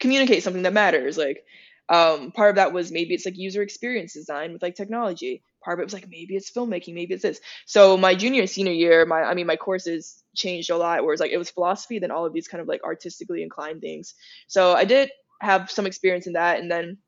communicate 0.00 0.42
something 0.42 0.62
that 0.62 0.73
matters. 0.73 1.16
Like 1.16 1.44
um, 1.88 2.32
part 2.32 2.50
of 2.50 2.56
that 2.56 2.73
was 2.73 2.92
maybe 2.92 3.14
it's 3.14 3.25
like 3.25 3.38
user 3.38 3.62
experience 3.62 4.12
design 4.12 4.52
with 4.52 4.62
like 4.62 4.75
technology. 4.75 5.42
Part 5.64 5.78
of 5.78 5.82
it 5.82 5.87
was 5.87 5.94
like 5.94 6.08
maybe 6.08 6.37
it's 6.37 6.50
filmmaking, 6.50 6.94
maybe 6.94 7.14
it's 7.14 7.23
this. 7.23 7.40
So 7.66 7.97
my 7.97 8.14
junior 8.14 8.42
and 8.42 8.50
senior 8.50 8.73
year, 8.73 9.06
my 9.06 9.23
I 9.23 9.35
mean 9.35 9.47
my 9.47 9.56
courses 9.56 10.23
changed 10.38 10.71
a 10.71 10.76
lot. 10.76 10.99
where 10.99 11.07
Whereas 11.07 11.21
like 11.21 11.33
it 11.33 11.38
was 11.38 11.50
philosophy, 11.50 11.99
then 11.99 12.11
all 12.11 12.25
of 12.25 12.33
these 12.33 12.49
kind 12.49 12.62
of 12.62 12.68
like 12.68 12.83
artistically 12.85 13.42
inclined 13.42 13.80
things. 13.80 14.14
So 14.47 14.73
I 14.73 14.85
did 14.85 15.11
have 15.40 15.71
some 15.71 15.87
experience 15.87 16.26
in 16.26 16.35
that, 16.35 16.61
and 16.61 16.71
then 16.71 16.99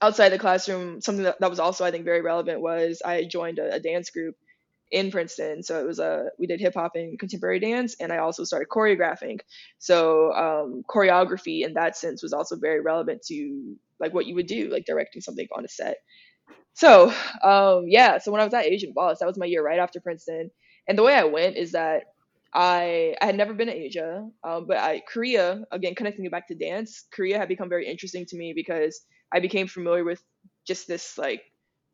outside 0.00 0.30
the 0.30 0.38
classroom, 0.38 1.00
something 1.00 1.24
that, 1.24 1.40
that 1.40 1.50
was 1.50 1.60
also 1.60 1.84
I 1.84 1.90
think 1.90 2.04
very 2.04 2.22
relevant 2.22 2.60
was 2.60 3.02
I 3.04 3.24
joined 3.24 3.58
a, 3.58 3.74
a 3.74 3.80
dance 3.80 4.10
group 4.10 4.36
in 4.90 5.10
Princeton. 5.10 5.62
So 5.62 5.80
it 5.80 5.86
was 5.86 5.98
a 5.98 6.28
we 6.38 6.46
did 6.46 6.60
hip 6.60 6.74
hop 6.74 6.92
and 6.94 7.18
contemporary 7.18 7.60
dance, 7.60 7.96
and 8.00 8.12
I 8.12 8.18
also 8.18 8.44
started 8.44 8.68
choreographing. 8.68 9.40
So 9.78 10.32
um, 10.32 10.82
choreography 10.88 11.64
in 11.64 11.74
that 11.74 11.96
sense 11.96 12.22
was 12.22 12.32
also 12.32 12.56
very 12.56 12.80
relevant 12.80 13.22
to 13.26 13.76
like 14.00 14.14
what 14.14 14.26
you 14.26 14.34
would 14.36 14.46
do, 14.46 14.70
like 14.70 14.86
directing 14.86 15.20
something 15.20 15.48
on 15.56 15.64
a 15.64 15.68
set. 15.68 15.96
So 16.74 17.12
um, 17.42 17.86
yeah, 17.88 18.18
so 18.18 18.30
when 18.30 18.40
I 18.40 18.44
was 18.44 18.54
at 18.54 18.64
Asian 18.64 18.92
Boss, 18.94 19.18
that 19.18 19.26
was 19.26 19.38
my 19.38 19.46
year 19.46 19.64
right 19.64 19.80
after 19.80 20.00
Princeton, 20.00 20.50
and 20.86 20.96
the 20.96 21.02
way 21.02 21.14
I 21.14 21.24
went 21.24 21.56
is 21.56 21.72
that 21.72 22.04
I 22.54 23.14
I 23.20 23.26
had 23.26 23.36
never 23.36 23.54
been 23.54 23.68
to 23.68 23.74
Asia, 23.74 24.28
um, 24.42 24.66
but 24.66 24.78
I 24.78 25.00
Korea 25.00 25.64
again 25.70 25.94
connecting 25.94 26.24
it 26.24 26.32
back 26.32 26.48
to 26.48 26.54
dance. 26.54 27.04
Korea 27.12 27.38
had 27.38 27.48
become 27.48 27.68
very 27.68 27.86
interesting 27.86 28.26
to 28.26 28.36
me 28.36 28.52
because 28.54 29.00
I 29.32 29.40
became 29.40 29.66
familiar 29.66 30.04
with 30.04 30.22
just 30.66 30.88
this 30.88 31.18
like 31.18 31.42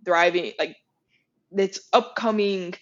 thriving 0.05 0.53
like 0.59 0.77
this 1.51 1.81
upcoming 1.93 2.75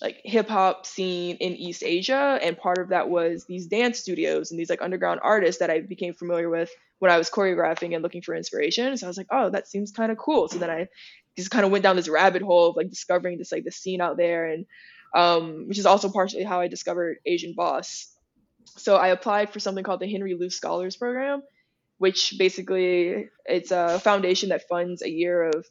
like 0.00 0.20
hip 0.24 0.48
hop 0.48 0.86
scene 0.86 1.36
in 1.36 1.52
East 1.52 1.82
Asia, 1.84 2.38
and 2.42 2.56
part 2.56 2.78
of 2.78 2.88
that 2.88 3.08
was 3.10 3.44
these 3.44 3.66
dance 3.66 3.98
studios 3.98 4.50
and 4.50 4.58
these 4.58 4.70
like 4.70 4.82
underground 4.82 5.20
artists 5.22 5.60
that 5.60 5.70
I 5.70 5.80
became 5.80 6.14
familiar 6.14 6.48
with 6.48 6.70
when 6.98 7.10
I 7.10 7.18
was 7.18 7.28
choreographing 7.30 7.94
and 7.94 8.02
looking 8.02 8.22
for 8.22 8.34
inspiration. 8.34 8.96
So 8.96 9.06
I 9.06 9.08
was 9.08 9.18
like, 9.18 9.26
oh, 9.30 9.50
that 9.50 9.68
seems 9.68 9.92
kind 9.92 10.10
of 10.10 10.18
cool. 10.18 10.48
So 10.48 10.58
then 10.58 10.70
I 10.70 10.88
just 11.36 11.50
kind 11.50 11.64
of 11.64 11.70
went 11.70 11.82
down 11.82 11.96
this 11.96 12.08
rabbit 12.08 12.42
hole 12.42 12.70
of 12.70 12.76
like 12.76 12.88
discovering 12.90 13.38
this 13.38 13.52
like 13.52 13.64
the 13.64 13.70
scene 13.70 14.00
out 14.00 14.16
there, 14.16 14.46
and 14.46 14.66
um, 15.14 15.68
which 15.68 15.78
is 15.78 15.86
also 15.86 16.10
partially 16.10 16.44
how 16.44 16.60
I 16.60 16.68
discovered 16.68 17.18
Asian 17.26 17.54
Boss. 17.54 18.08
So 18.64 18.96
I 18.96 19.08
applied 19.08 19.50
for 19.52 19.60
something 19.60 19.84
called 19.84 20.00
the 20.00 20.10
Henry 20.10 20.34
Luce 20.34 20.56
Scholars 20.56 20.96
Program, 20.96 21.42
which 21.98 22.34
basically 22.38 23.28
it's 23.44 23.70
a 23.70 23.98
foundation 23.98 24.50
that 24.50 24.68
funds 24.68 25.02
a 25.02 25.10
year 25.10 25.42
of 25.42 25.66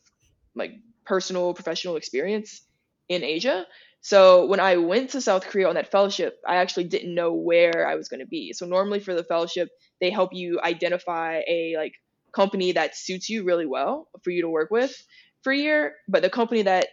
like 0.56 0.72
personal 1.06 1.54
professional 1.54 1.96
experience 1.96 2.62
in 3.10 3.24
Asia. 3.24 3.66
So 4.02 4.48
when 4.48 4.60
I 4.60 4.78
went 4.78 5.12
to 5.12 5.22
South 5.22 5.46
Korea 5.46 5.70
on 5.70 5.76
that 5.76 5.92
fellowship, 5.92 6.40
I 6.48 6.56
actually 6.56 6.86
didn't 6.86 7.14
know 7.14 7.34
where 7.34 7.88
I 7.88 7.96
was 7.96 8.10
going 8.10 8.20
to 8.20 8.26
be. 8.26 8.54
So 8.54 8.66
normally 8.66 9.00
for 9.00 9.14
the 9.14 9.24
fellowship, 9.24 9.70
they 10.00 10.10
help 10.10 10.34
you 10.34 10.60
identify 10.62 11.42
a 11.48 11.76
like 11.78 11.94
company 12.32 12.72
that 12.72 12.96
suits 12.96 13.30
you 13.30 13.44
really 13.44 13.66
well 13.66 14.08
for 14.24 14.32
you 14.32 14.42
to 14.42 14.50
work 14.50 14.72
with 14.72 14.96
for 15.44 15.52
a 15.52 15.58
year. 15.58 15.96
But 16.08 16.24
the 16.24 16.30
company 16.30 16.64
that 16.64 16.88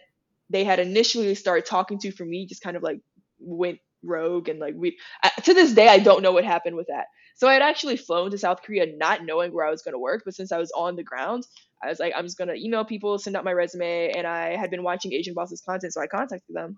they 0.49 0.63
had 0.63 0.79
initially 0.79 1.35
started 1.35 1.65
talking 1.65 1.99
to 1.99 2.11
for 2.11 2.25
me 2.25 2.45
just 2.45 2.61
kind 2.61 2.77
of 2.77 2.83
like 2.83 2.99
went 3.39 3.79
rogue 4.03 4.47
and 4.47 4.59
like 4.59 4.75
we 4.77 4.97
to 5.43 5.53
this 5.53 5.73
day 5.73 5.87
I 5.87 5.99
don't 5.99 6.23
know 6.23 6.31
what 6.31 6.45
happened 6.45 6.75
with 6.75 6.87
that. 6.87 7.05
So 7.35 7.47
I 7.47 7.53
had 7.53 7.61
actually 7.61 7.97
flown 7.97 8.31
to 8.31 8.37
South 8.37 8.61
Korea 8.63 8.85
not 8.97 9.23
knowing 9.23 9.53
where 9.53 9.65
I 9.65 9.71
was 9.71 9.81
going 9.81 9.93
to 9.93 9.99
work, 9.99 10.23
but 10.25 10.35
since 10.35 10.51
I 10.51 10.57
was 10.57 10.71
on 10.75 10.97
the 10.97 11.03
ground, 11.03 11.45
I 11.81 11.87
was 11.87 11.99
like, 11.99 12.13
I'm 12.15 12.25
just 12.25 12.37
gonna 12.37 12.55
email 12.55 12.83
people, 12.83 13.17
send 13.17 13.35
out 13.35 13.45
my 13.45 13.53
resume, 13.53 14.11
and 14.11 14.27
I 14.27 14.55
had 14.55 14.69
been 14.69 14.83
watching 14.83 15.13
Asian 15.13 15.33
Bosses 15.33 15.61
content, 15.61 15.93
so 15.93 16.01
I 16.01 16.07
contacted 16.07 16.55
them, 16.55 16.77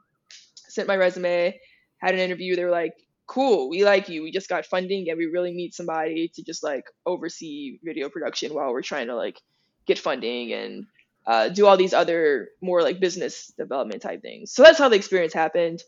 sent 0.56 0.88
my 0.88 0.96
resume, 0.96 1.60
had 1.98 2.14
an 2.14 2.20
interview. 2.20 2.56
They 2.56 2.64
were 2.64 2.72
like, 2.72 2.94
"Cool, 3.28 3.70
we 3.70 3.84
like 3.84 4.10
you. 4.10 4.22
We 4.24 4.32
just 4.32 4.50
got 4.50 4.66
funding, 4.66 5.10
and 5.10 5.18
we 5.18 5.26
really 5.26 5.54
need 5.54 5.74
somebody 5.74 6.28
to 6.36 6.44
just 6.44 6.64
like 6.64 6.86
oversee 7.06 7.80
video 7.84 8.10
production 8.10 8.54
while 8.54 8.72
we're 8.72 8.84
trying 8.84 9.08
to 9.08 9.16
like 9.16 9.42
get 9.88 9.98
funding 9.98 10.54
and 10.54 10.86
uh, 11.26 11.50
do 11.50 11.66
all 11.68 11.78
these 11.78 11.94
other 11.94 12.50
more 12.62 12.82
like 12.82 13.00
business 13.00 13.54
development 13.58 14.02
type 14.02 14.22
things." 14.22 14.52
So 14.52 14.64
that's 14.64 14.78
how 14.80 14.90
the 14.90 14.96
experience 14.96 15.34
happened. 15.34 15.82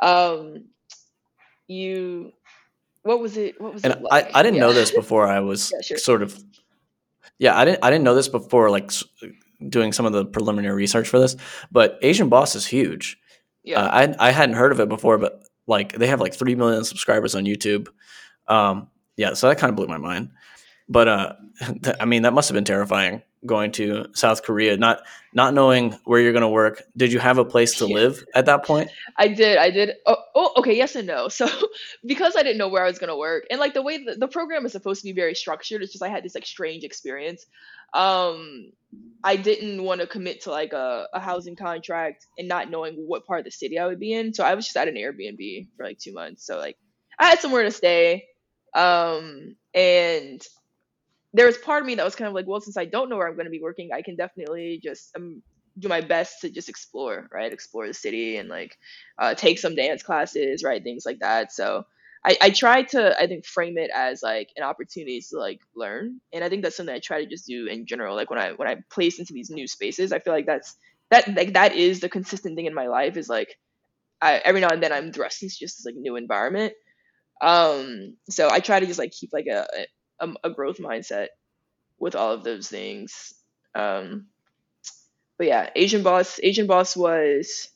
Um, 0.00 0.66
you, 1.68 2.32
what 3.02 3.20
was 3.20 3.36
it? 3.36 3.60
What 3.60 3.74
was 3.74 3.84
And 3.84 3.94
it 3.94 3.98
I, 4.10 4.20
like? 4.20 4.34
I 4.34 4.40
I 4.40 4.42
didn't 4.42 4.60
know 4.60 4.72
this 4.72 4.90
before 4.90 5.26
I 5.26 5.40
was 5.40 5.70
yeah, 5.74 5.80
sure. 5.82 5.98
sort 5.98 6.22
of 6.22 6.38
yeah 7.38 7.56
I 7.56 7.64
didn't 7.64 7.80
I 7.82 7.90
didn't 7.90 8.04
know 8.04 8.14
this 8.14 8.28
before 8.28 8.70
like 8.70 8.90
doing 9.68 9.92
some 9.92 10.06
of 10.06 10.12
the 10.12 10.24
preliminary 10.24 10.74
research 10.74 11.08
for 11.08 11.18
this 11.18 11.36
but 11.72 11.98
Asian 12.02 12.28
Boss 12.28 12.54
is 12.54 12.66
huge 12.66 13.18
Yeah, 13.64 13.80
uh, 13.80 13.88
I 14.18 14.28
I 14.28 14.30
hadn't 14.30 14.54
heard 14.56 14.72
of 14.72 14.80
it 14.80 14.88
before 14.88 15.18
but 15.18 15.42
like 15.66 15.92
they 15.92 16.06
have 16.06 16.20
like 16.20 16.34
three 16.34 16.54
million 16.54 16.84
subscribers 16.84 17.34
on 17.34 17.44
YouTube 17.44 17.88
um 18.48 18.88
yeah 19.16 19.34
so 19.34 19.48
that 19.48 19.58
kind 19.58 19.70
of 19.70 19.76
blew 19.76 19.86
my 19.86 19.98
mind 19.98 20.30
but 20.88 21.08
uh 21.08 21.32
th- 21.82 21.96
I 22.00 22.04
mean 22.04 22.22
that 22.22 22.32
must 22.32 22.48
have 22.48 22.54
been 22.54 22.64
terrifying 22.64 23.22
going 23.44 23.72
to 23.72 24.06
South 24.14 24.42
Korea 24.42 24.76
not 24.76 25.02
not 25.32 25.54
knowing 25.54 25.92
where 26.04 26.20
you're 26.20 26.32
gonna 26.32 26.48
work 26.48 26.82
did 26.96 27.12
you 27.12 27.18
have 27.18 27.38
a 27.38 27.44
place 27.44 27.74
to 27.78 27.86
live 27.86 28.24
at 28.34 28.46
that 28.46 28.64
point 28.64 28.90
I 29.18 29.28
did. 29.28 29.56
I 29.58 29.70
did. 29.70 29.92
Oh, 30.06 30.16
oh, 30.34 30.52
okay. 30.58 30.76
Yes 30.76 30.96
and 30.96 31.06
no. 31.06 31.28
So, 31.36 31.48
because 32.04 32.34
I 32.36 32.42
didn't 32.42 32.58
know 32.58 32.68
where 32.68 32.82
I 32.82 32.88
was 32.88 32.98
gonna 32.98 33.16
work, 33.16 33.44
and 33.50 33.60
like 33.60 33.74
the 33.74 33.82
way 33.82 34.02
the, 34.02 34.16
the 34.16 34.28
program 34.28 34.64
is 34.66 34.72
supposed 34.72 35.02
to 35.02 35.04
be 35.04 35.12
very 35.12 35.34
structured, 35.34 35.82
it's 35.82 35.92
just 35.92 36.02
I 36.02 36.08
had 36.08 36.24
this 36.24 36.34
like 36.34 36.46
strange 36.46 36.84
experience. 36.84 37.46
Um, 37.94 38.72
I 39.22 39.36
didn't 39.36 39.82
want 39.82 40.00
to 40.00 40.06
commit 40.06 40.42
to 40.42 40.50
like 40.50 40.72
a, 40.72 41.06
a 41.12 41.20
housing 41.20 41.56
contract 41.56 42.26
and 42.38 42.48
not 42.48 42.70
knowing 42.70 42.94
what 42.94 43.26
part 43.26 43.40
of 43.40 43.44
the 43.44 43.50
city 43.50 43.78
I 43.78 43.86
would 43.86 44.00
be 44.00 44.12
in. 44.12 44.34
So 44.34 44.44
I 44.44 44.54
was 44.54 44.64
just 44.64 44.76
at 44.76 44.88
an 44.88 44.94
Airbnb 44.94 45.68
for 45.76 45.84
like 45.84 45.98
two 45.98 46.12
months. 46.12 46.46
So 46.46 46.58
like 46.58 46.76
I 47.18 47.26
had 47.26 47.40
somewhere 47.40 47.62
to 47.62 47.70
stay. 47.70 48.26
Um, 48.74 49.56
and 49.74 50.42
there 51.32 51.46
was 51.46 51.58
part 51.58 51.82
of 51.82 51.86
me 51.86 51.94
that 51.96 52.04
was 52.04 52.16
kind 52.16 52.28
of 52.28 52.34
like, 52.34 52.46
well, 52.46 52.60
since 52.60 52.76
I 52.76 52.84
don't 52.84 53.08
know 53.08 53.16
where 53.16 53.28
I'm 53.28 53.34
going 53.34 53.46
to 53.46 53.50
be 53.50 53.62
working, 53.62 53.90
I 53.92 54.02
can 54.02 54.16
definitely 54.16 54.80
just 54.82 55.14
um, 55.16 55.42
do 55.78 55.88
my 55.88 56.00
best 56.00 56.40
to 56.40 56.50
just 56.50 56.68
explore, 56.68 57.28
right? 57.32 57.52
Explore 57.52 57.86
the 57.86 57.94
city 57.94 58.36
and 58.38 58.48
like 58.48 58.76
uh, 59.18 59.34
take 59.34 59.58
some 59.58 59.74
dance 59.74 60.02
classes, 60.02 60.64
right? 60.64 60.82
Things 60.82 61.04
like 61.04 61.18
that. 61.20 61.52
So 61.52 61.84
I, 62.24 62.36
I 62.42 62.50
try 62.50 62.82
to, 62.82 63.20
I 63.20 63.26
think, 63.26 63.44
frame 63.46 63.78
it 63.78 63.90
as 63.94 64.22
like 64.22 64.50
an 64.56 64.62
opportunity 64.62 65.20
to 65.30 65.38
like 65.38 65.60
learn, 65.76 66.20
and 66.32 66.42
I 66.42 66.48
think 66.48 66.62
that's 66.62 66.76
something 66.76 66.94
I 66.94 66.98
try 66.98 67.22
to 67.22 67.30
just 67.30 67.46
do 67.46 67.66
in 67.66 67.86
general. 67.86 68.16
Like 68.16 68.30
when 68.30 68.38
I 68.38 68.52
when 68.52 68.68
I 68.68 68.76
place 68.90 69.18
into 69.18 69.32
these 69.32 69.50
new 69.50 69.68
spaces, 69.68 70.12
I 70.12 70.18
feel 70.18 70.32
like 70.32 70.46
that's 70.46 70.74
that 71.10 71.32
like 71.36 71.52
that 71.54 71.74
is 71.74 72.00
the 72.00 72.08
consistent 72.08 72.56
thing 72.56 72.66
in 72.66 72.74
my 72.74 72.88
life 72.88 73.16
is 73.16 73.28
like 73.28 73.56
I, 74.20 74.34
every 74.38 74.60
now 74.60 74.70
and 74.70 74.82
then 74.82 74.92
I'm 74.92 75.12
thrust 75.12 75.42
into 75.42 75.56
just 75.56 75.78
this 75.78 75.86
like 75.86 75.94
new 75.96 76.16
environment. 76.16 76.72
Um, 77.40 78.16
so 78.30 78.48
I 78.50 78.60
try 78.60 78.80
to 78.80 78.86
just 78.86 78.98
like 78.98 79.12
keep 79.12 79.30
like 79.32 79.46
a, 79.46 79.66
a, 80.20 80.28
a 80.44 80.50
growth 80.50 80.78
mindset 80.78 81.28
with 81.98 82.14
all 82.14 82.32
of 82.32 82.44
those 82.44 82.68
things. 82.68 83.34
Um, 83.74 84.26
but 85.38 85.46
yeah, 85.46 85.70
Asian 85.74 86.02
boss, 86.02 86.40
Asian 86.42 86.66
boss 86.66 86.96
was 86.96 87.68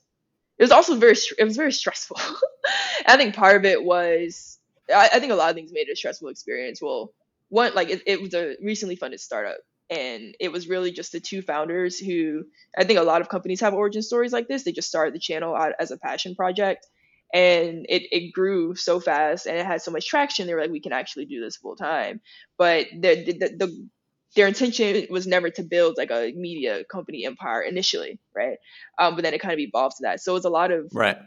it 0.59 0.65
was 0.65 0.73
also 0.73 0.97
very 0.97 1.17
it 1.39 1.45
was 1.45 1.57
very 1.57 1.73
stressful. 1.73 2.19
I 3.07 3.17
think 3.17 3.35
part 3.35 3.57
of 3.57 3.65
it 3.65 3.83
was 3.83 4.59
I, 4.95 5.09
I, 5.15 5.21
think 5.21 5.33
a 5.33 5.37
lot 5.37 5.51
of 5.51 5.57
things 5.57 5.73
made 5.73 5.89
it 5.89 5.93
a 5.93 5.97
stressful 5.97 6.29
experience. 6.29 6.83
Well, 6.83 7.13
one 7.49 7.75
like 7.75 7.91
it, 7.91 8.03
it 8.07 8.21
was 8.21 8.35
a 8.35 8.57
recently 8.63 8.97
funded 8.97 9.21
startup, 9.21 9.59
and 9.89 10.35
it 10.39 10.53
was 10.53 10.69
really 10.69 10.93
just 10.93 11.13
the 11.13 11.21
two 11.21 11.43
founders 11.43 11.99
who 11.99 12.45
I 12.77 12.85
think 12.85 12.99
a 12.99 13.03
lot 13.03 13.21
of 13.21 13.29
companies 13.29 13.61
have 13.61 13.75
origin 13.75 14.03
stories 14.03 14.33
like 14.33 14.49
this. 14.49 14.63
They 14.63 14.73
just 14.73 14.89
started 14.89 15.15
the 15.15 15.19
channel 15.19 15.55
out 15.55 15.73
as 15.79 15.91
a 15.91 15.99
passion 15.99 16.35
project, 16.35 16.87
and 17.33 17.87
it, 17.89 18.03
it 18.11 18.33
grew 18.33 18.75
so 18.75 19.01
fast 19.01 19.47
and 19.47 19.57
it 19.57 19.67
had 19.67 19.83
so 19.83 19.91
much 19.91 20.07
traction. 20.07 20.47
They 20.47 20.55
were 20.55 20.61
like, 20.61 20.71
we 20.71 20.81
can 20.81 20.93
actually 20.93 21.27
do 21.27 21.41
this 21.41 21.57
full 21.57 21.77
time, 21.77 22.21
but 22.59 22.87
the, 22.93 23.25
the, 23.25 23.57
the 23.57 23.89
their 24.37 24.47
intention 24.47 25.07
was 25.11 25.27
never 25.27 25.51
to 25.51 25.63
build 25.63 25.97
like 25.97 26.11
a 26.11 26.33
media 26.37 26.85
company 26.85 27.27
empire 27.27 27.63
initially, 27.63 28.19
right? 28.35 28.59
Um, 28.99 29.17
but 29.17 29.25
then 29.25 29.35
it 29.35 29.41
kind 29.41 29.53
of 29.53 29.59
evolved 29.59 29.97
to 29.97 30.03
that. 30.03 30.21
So 30.21 30.33
it 30.33 30.35
was 30.35 30.45
a 30.45 30.51
lot 30.51 30.71
of 30.71 30.89
right 30.93 31.19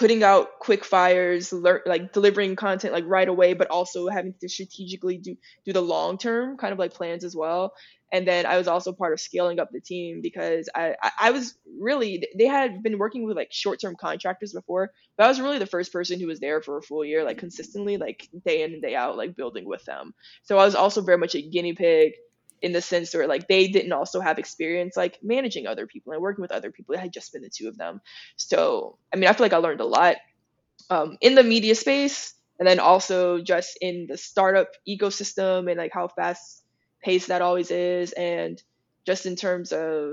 putting 0.00 0.22
out 0.22 0.58
quick 0.60 0.82
fires, 0.82 1.52
lear- 1.52 1.82
like 1.84 2.14
delivering 2.14 2.56
content 2.56 2.94
like 2.94 3.04
right 3.06 3.28
away, 3.28 3.52
but 3.52 3.68
also 3.68 4.08
having 4.08 4.34
to 4.40 4.48
strategically 4.48 5.18
do 5.18 5.36
do 5.66 5.74
the 5.74 5.82
long 5.82 6.16
term 6.16 6.56
kind 6.56 6.72
of 6.72 6.78
like 6.78 6.94
plans 6.94 7.22
as 7.22 7.36
well. 7.36 7.74
And 8.10 8.26
then 8.26 8.46
I 8.46 8.56
was 8.56 8.66
also 8.66 8.92
part 8.92 9.12
of 9.12 9.20
scaling 9.20 9.60
up 9.60 9.68
the 9.70 9.80
team 9.80 10.22
because 10.22 10.70
I, 10.74 10.94
I, 11.02 11.10
I 11.20 11.30
was 11.32 11.54
really 11.78 12.26
they 12.38 12.46
had 12.46 12.82
been 12.82 12.96
working 12.96 13.26
with 13.26 13.36
like 13.36 13.52
short 13.52 13.78
term 13.78 13.94
contractors 13.94 14.54
before, 14.54 14.90
but 15.18 15.24
I 15.24 15.28
was 15.28 15.38
really 15.38 15.58
the 15.58 15.66
first 15.66 15.92
person 15.92 16.18
who 16.18 16.28
was 16.28 16.40
there 16.40 16.62
for 16.62 16.78
a 16.78 16.82
full 16.82 17.04
year, 17.04 17.22
like 17.22 17.36
consistently, 17.36 17.98
like 17.98 18.26
day 18.46 18.62
in 18.62 18.72
and 18.72 18.80
day 18.80 18.94
out, 18.94 19.18
like 19.18 19.36
building 19.36 19.66
with 19.66 19.84
them. 19.84 20.14
So 20.44 20.56
I 20.56 20.64
was 20.64 20.74
also 20.74 21.02
very 21.02 21.18
much 21.18 21.34
a 21.34 21.42
guinea 21.42 21.74
pig 21.74 22.14
in 22.62 22.72
the 22.72 22.80
sense 22.80 23.14
where 23.14 23.26
like 23.26 23.48
they 23.48 23.68
didn't 23.68 23.92
also 23.92 24.20
have 24.20 24.38
experience 24.38 24.96
like 24.96 25.18
managing 25.22 25.66
other 25.66 25.86
people 25.86 26.12
and 26.12 26.22
working 26.22 26.42
with 26.42 26.52
other 26.52 26.70
people. 26.70 26.94
It 26.94 27.00
had 27.00 27.12
just 27.12 27.32
been 27.32 27.42
the 27.42 27.50
two 27.50 27.68
of 27.68 27.76
them. 27.76 28.00
So 28.36 28.98
I 29.12 29.16
mean, 29.16 29.28
I 29.28 29.32
feel 29.32 29.44
like 29.44 29.52
I 29.52 29.58
learned 29.58 29.80
a 29.80 29.86
lot 29.86 30.16
um, 30.88 31.16
in 31.20 31.34
the 31.34 31.42
media 31.42 31.74
space, 31.74 32.34
and 32.58 32.68
then 32.68 32.80
also 32.80 33.40
just 33.40 33.78
in 33.80 34.06
the 34.08 34.16
startup 34.16 34.68
ecosystem 34.88 35.70
and 35.70 35.78
like 35.78 35.92
how 35.92 36.08
fast 36.08 36.62
paced 37.02 37.28
that 37.28 37.42
always 37.42 37.70
is, 37.70 38.12
and 38.12 38.62
just 39.06 39.26
in 39.26 39.36
terms 39.36 39.72
of 39.72 40.12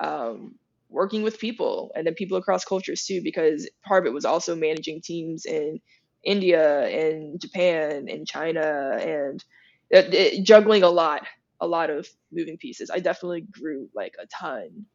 um, 0.00 0.56
working 0.88 1.22
with 1.22 1.38
people 1.38 1.92
and 1.94 2.06
then 2.06 2.14
people 2.14 2.36
across 2.36 2.64
cultures 2.64 3.04
too, 3.04 3.20
because 3.22 3.66
it 3.66 4.12
was 4.12 4.24
also 4.24 4.56
managing 4.56 5.00
teams 5.00 5.44
in 5.44 5.80
India 6.24 6.86
and 6.86 7.40
Japan 7.40 8.06
and 8.08 8.26
China 8.26 8.96
and 9.00 9.44
it, 9.90 10.14
it, 10.14 10.44
juggling 10.44 10.82
a 10.82 10.88
lot 10.88 11.26
a 11.64 11.66
lot 11.66 11.90
of 11.90 12.08
moving 12.30 12.56
pieces. 12.56 12.90
I 12.90 13.00
definitely 13.00 13.42
grew 13.42 13.88
like 13.94 14.14
a 14.22 14.26
ton, 14.26 14.86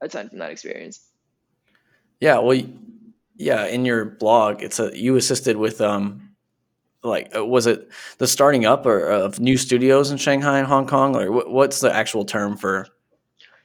a 0.00 0.08
ton 0.08 0.28
from 0.28 0.38
that 0.38 0.50
experience. 0.50 1.08
Yeah, 2.20 2.38
well, 2.38 2.60
yeah. 3.36 3.66
In 3.66 3.84
your 3.84 4.04
blog, 4.04 4.62
it's 4.62 4.80
a 4.80 4.96
you 4.98 5.16
assisted 5.16 5.56
with 5.56 5.80
um, 5.80 6.34
like 7.02 7.36
uh, 7.36 7.44
was 7.44 7.66
it 7.66 7.88
the 8.18 8.26
starting 8.26 8.64
up 8.64 8.86
or 8.86 9.06
of 9.06 9.38
new 9.38 9.56
studios 9.56 10.10
in 10.10 10.16
Shanghai 10.16 10.58
and 10.58 10.66
Hong 10.66 10.86
Kong, 10.86 11.14
or 11.14 11.30
what's 11.30 11.80
the 11.80 11.94
actual 11.94 12.24
term 12.24 12.56
for? 12.56 12.86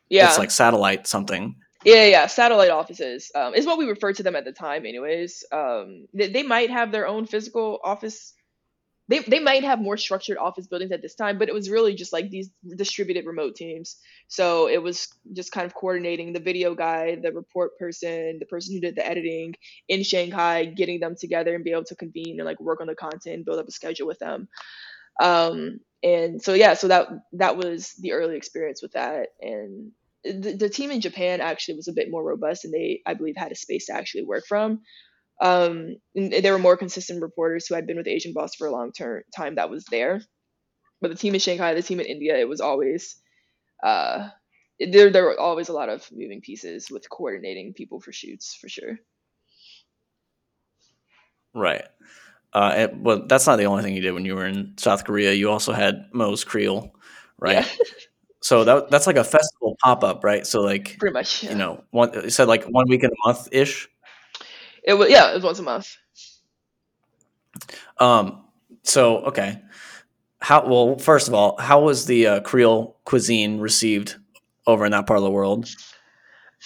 Yeah, 0.10 0.28
it's 0.28 0.38
like 0.38 0.52
satellite 0.52 1.08
something. 1.08 1.56
Yeah, 1.84 2.06
yeah, 2.06 2.28
satellite 2.28 2.70
offices 2.70 3.32
um, 3.34 3.56
is 3.56 3.66
what 3.66 3.80
we 3.80 3.86
referred 3.86 4.16
to 4.18 4.24
them 4.24 4.36
at 4.36 4.46
the 4.46 4.52
time. 4.52 4.86
Anyways, 4.86 5.44
um, 5.52 6.06
they, 6.14 6.28
they 6.28 6.44
might 6.44 6.70
have 6.70 6.92
their 6.92 7.08
own 7.08 7.26
physical 7.26 7.80
office 7.84 8.34
they, 9.08 9.20
they 9.20 9.40
might 9.40 9.64
have 9.64 9.80
more 9.80 9.98
structured 9.98 10.38
office 10.38 10.68
buildings 10.68 10.92
at 10.92 11.02
this 11.02 11.16
time, 11.16 11.38
but 11.38 11.50
it 11.50 11.54
was 11.54 11.70
really 11.70 11.96
just 11.96 12.14
like 12.14 12.30
these 12.30 12.50
distributed 12.78 13.26
remote 13.26 13.56
teams. 13.56 13.98
So 14.28 14.70
it 14.70 14.82
was 14.82 15.08
just 15.34 15.52
kind 15.52 15.66
of 15.66 15.74
coordinating 15.74 16.34
the 16.34 16.40
video 16.40 16.76
guy, 16.76 17.18
the 17.22 17.32
report 17.34 17.78
person, 17.78 18.38
the 18.40 18.46
person 18.46 18.76
who 18.76 18.82
did 18.82 18.96
the 18.96 19.06
editing 19.06 19.56
in 19.90 20.04
Shanghai, 20.04 20.66
getting 20.66 21.00
them 21.00 21.16
together 21.20 21.54
and 21.54 21.64
be 21.64 21.72
able 21.72 21.86
to 21.86 21.96
convene 21.96 22.40
and 22.40 22.46
like 22.46 22.60
work 22.62 22.80
on 22.80 22.88
the 22.88 22.96
content, 22.96 23.46
build 23.46 23.60
up 23.60 23.68
a 23.68 23.72
schedule 23.72 24.08
with 24.08 24.20
them. 24.20 24.48
Um, 25.22 25.80
and 26.04 26.42
so 26.42 26.54
yeah, 26.54 26.74
so 26.74 26.88
that 26.88 27.10
that 27.34 27.58
was 27.58 27.94
the 28.00 28.14
early 28.14 28.36
experience 28.38 28.82
with 28.82 28.94
that. 28.94 29.28
And 29.42 29.92
the, 30.24 30.56
the 30.58 30.70
team 30.70 30.92
in 30.92 31.02
Japan 31.02 31.42
actually 31.42 31.76
was 31.76 31.88
a 31.88 31.94
bit 31.94 32.10
more 32.10 32.24
robust, 32.24 32.66
and 32.66 32.74
they 32.74 33.02
I 33.06 33.14
believe 33.14 33.36
had 33.38 33.52
a 33.52 33.56
space 33.56 33.88
to 33.88 33.94
actually 33.96 34.24
work 34.24 34.46
from. 34.48 34.82
Um, 35.42 35.96
there 36.14 36.54
were 36.54 36.60
more 36.60 36.78
consistent 36.78 37.22
reporters 37.22 37.66
who 37.66 37.74
had 37.74 37.88
been 37.88 37.98
with 37.98 38.08
Asian 38.08 38.32
Boss 38.32 38.56
for 38.56 38.68
a 38.68 38.72
long 38.72 38.92
ter- 38.92 39.26
time 39.36 39.56
that 39.56 39.72
was 39.72 39.84
there. 39.86 40.22
But 41.02 41.10
the 41.10 41.18
team 41.18 41.34
in 41.34 41.40
Shanghai, 41.40 41.74
the 41.74 41.82
team 41.82 42.00
in 42.00 42.06
India, 42.06 42.38
it 42.38 42.48
was 42.48 42.62
always 42.62 43.16
uh, 43.84 44.30
there. 44.80 45.10
There 45.10 45.24
were 45.24 45.40
always 45.40 45.70
a 45.70 45.74
lot 45.74 45.90
of 45.90 46.08
moving 46.12 46.42
pieces 46.42 46.92
with 46.92 47.10
coordinating 47.10 47.74
people 47.74 48.00
for 48.00 48.12
shoots, 48.12 48.54
for 48.54 48.70
sure. 48.70 49.00
Right. 51.56 51.86
Uh, 52.54 52.74
and, 52.76 53.04
well, 53.04 53.26
that's 53.26 53.48
not 53.48 53.58
the 53.58 53.66
only 53.66 53.84
thing 53.84 53.96
you 53.96 54.02
did 54.02 54.12
when 54.12 54.26
you 54.26 54.36
were 54.36 54.46
in 54.46 54.74
South 54.78 55.06
Korea. 55.06 55.34
You 55.34 55.50
also 55.50 55.74
had 55.74 56.06
Moe's 56.14 56.44
Creole, 56.44 56.94
right? 57.40 57.66
Yeah. 57.66 57.86
so 58.42 58.64
that 58.64 58.92
that's 58.92 59.08
like 59.08 59.16
a 59.16 59.24
festival 59.24 59.78
pop 59.84 60.04
up, 60.04 60.24
right? 60.24 60.46
So 60.46 60.62
like 60.62 60.98
pretty 61.00 61.14
much, 61.14 61.44
yeah. 61.44 61.52
you 61.52 61.58
know, 61.58 61.84
one 61.92 62.12
you 62.14 62.30
said 62.30 62.48
like 62.48 62.66
one 62.66 62.86
week 62.88 63.04
in 63.04 63.10
a 63.10 63.28
month 63.28 63.48
ish. 63.52 63.88
It 64.84 64.94
was 64.94 65.10
yeah, 65.10 65.32
it 65.32 65.36
was 65.36 65.44
once 65.44 65.60
a 65.60 65.64
month. 65.64 65.96
Um. 68.00 68.46
So 68.84 69.18
okay, 69.26 69.62
how 70.40 70.68
well? 70.68 70.98
First 70.98 71.28
of 71.28 71.34
all, 71.34 71.58
how 71.60 71.82
was 71.82 72.06
the 72.06 72.28
uh, 72.28 72.40
Creole 72.42 72.98
cuisine 73.06 73.60
received 73.60 74.16
over 74.66 74.86
in 74.86 74.92
that 74.92 75.08
part 75.08 75.18
of 75.18 75.24
the 75.24 75.32
world? 75.32 75.70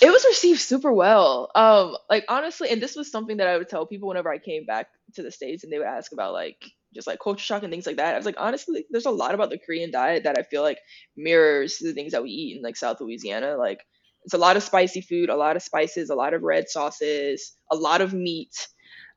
It 0.02 0.10
was 0.12 0.26
received 0.26 0.60
super 0.60 0.92
well. 0.92 1.52
Um, 1.56 1.96
like 2.10 2.26
honestly, 2.28 2.70
and 2.70 2.82
this 2.82 2.96
was 2.96 3.10
something 3.10 3.38
that 3.38 3.48
I 3.48 3.58
would 3.58 3.70
tell 3.70 3.86
people 3.86 4.10
whenever 4.10 4.30
I 4.30 4.40
came 4.40 4.66
back 4.66 4.88
to 5.16 5.24
the 5.24 5.32
states, 5.32 5.64
and 5.64 5.72
they 5.72 5.78
would 5.78 5.88
ask 5.88 6.12
about 6.12 6.34
like 6.34 6.64
just 6.94 7.08
like 7.08 7.20
culture 7.20 7.44
shock 7.44 7.64
and 7.64 7.72
things 7.72 7.86
like 7.86 7.98
that. 7.98 8.14
I 8.14 8.18
was 8.18 8.26
like, 8.26 8.36
honestly, 8.38 8.86
there's 8.90 9.06
a 9.06 9.12
lot 9.12 9.36
about 9.36 9.50
the 9.50 9.58
Korean 9.58 9.92
diet 9.92 10.24
that 10.24 10.38
I 10.38 10.44
feel 10.44 10.62
like 10.62 10.80
mirrors 11.16 11.78
the 11.78 11.94
things 11.94 12.14
that 12.14 12.24
we 12.24 12.30
eat 12.30 12.58
in 12.58 12.64
like 12.64 12.78
South 12.78 13.00
Louisiana. 13.02 13.58
Like 13.58 13.86
it's 14.26 14.34
a 14.34 14.40
lot 14.40 14.58
of 14.58 14.64
spicy 14.64 15.02
food, 15.02 15.30
a 15.30 15.36
lot 15.36 15.56
of 15.56 15.62
spices, 15.62 16.10
a 16.10 16.16
lot 16.16 16.34
of 16.34 16.42
red 16.42 16.68
sauces, 16.68 17.54
a 17.72 17.76
lot 17.76 18.02
of 18.02 18.14
meat, 18.14 18.68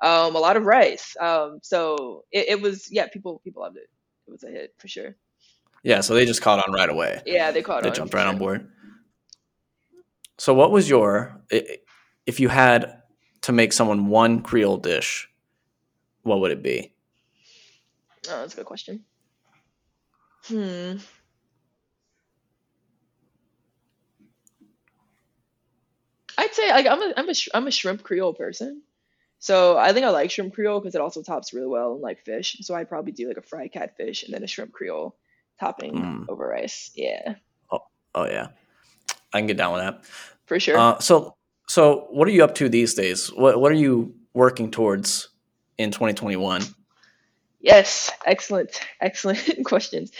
um, 0.02 0.36
a 0.36 0.38
lot 0.38 0.56
of 0.56 0.66
rice. 0.66 1.16
Um, 1.18 1.60
so 1.62 2.24
it, 2.30 2.48
it, 2.50 2.60
was 2.60 2.92
yeah, 2.92 3.06
people 3.08 3.40
people 3.42 3.62
loved 3.62 3.78
it. 3.78 3.88
It 4.26 4.30
was 4.30 4.44
a 4.44 4.48
hit 4.48 4.74
for 4.78 4.86
sure. 4.86 5.16
Yeah, 5.82 6.02
so 6.02 6.14
they 6.14 6.26
just 6.26 6.42
caught 6.42 6.66
on 6.66 6.74
right 6.74 6.90
away. 6.90 7.22
Yeah, 7.24 7.50
they 7.50 7.62
caught 7.62 7.82
they 7.82 7.88
on. 7.88 7.92
They 7.94 7.96
jumped 7.96 8.14
right 8.14 8.22
sure. 8.22 8.28
on 8.28 8.38
board. 8.38 8.70
So 10.36 10.52
what 10.52 10.70
was 10.70 10.88
your 10.88 11.40
if 11.50 12.38
you 12.38 12.48
had 12.48 13.02
to 13.42 13.52
make 13.52 13.72
someone 13.72 14.08
one 14.08 14.42
Creole 14.42 14.76
dish, 14.76 15.28
what 16.22 16.40
would 16.40 16.52
it 16.52 16.62
be? 16.62 16.92
Oh, 18.28 18.40
that's 18.40 18.52
a 18.52 18.56
good 18.56 18.66
question. 18.66 19.04
Hmm. 20.44 20.96
I'd 26.38 26.54
say 26.54 26.70
like 26.70 26.86
I'm 26.86 27.02
a 27.02 27.12
I'm 27.16 27.28
a 27.28 27.34
I'm 27.52 27.66
a 27.66 27.70
shrimp 27.70 28.04
Creole 28.04 28.32
person. 28.32 28.82
So 29.40 29.76
I 29.76 29.92
think 29.92 30.06
I 30.06 30.10
like 30.10 30.30
shrimp 30.30 30.54
Creole 30.54 30.80
because 30.80 30.94
it 30.94 31.00
also 31.00 31.22
tops 31.22 31.52
really 31.52 31.66
well 31.66 31.94
in 31.94 32.00
like 32.00 32.24
fish. 32.24 32.56
So 32.60 32.74
I'd 32.74 32.88
probably 32.88 33.12
do 33.12 33.28
like 33.28 33.36
a 33.36 33.42
fried 33.42 33.72
catfish 33.72 34.22
and 34.22 34.32
then 34.32 34.42
a 34.42 34.46
shrimp 34.46 34.72
Creole 34.72 35.16
topping 35.60 35.94
mm. 35.94 36.28
over 36.28 36.48
rice. 36.48 36.92
Yeah. 36.94 37.34
Oh, 37.70 37.82
oh 38.14 38.26
yeah, 38.26 38.48
I 39.32 39.38
can 39.38 39.46
get 39.46 39.56
down 39.56 39.72
with 39.72 39.82
that 39.82 40.04
for 40.46 40.60
sure. 40.60 40.78
Uh, 40.78 40.98
so 41.00 41.34
so 41.68 42.06
what 42.10 42.28
are 42.28 42.32
you 42.32 42.44
up 42.44 42.54
to 42.56 42.68
these 42.68 42.94
days? 42.94 43.28
What 43.28 43.60
what 43.60 43.72
are 43.72 43.76
you 43.76 44.14
working 44.32 44.70
towards 44.70 45.28
in 45.76 45.90
2021? 45.90 46.62
Yes, 47.60 48.12
excellent, 48.24 48.80
excellent 49.00 49.44
questions. 49.64 50.12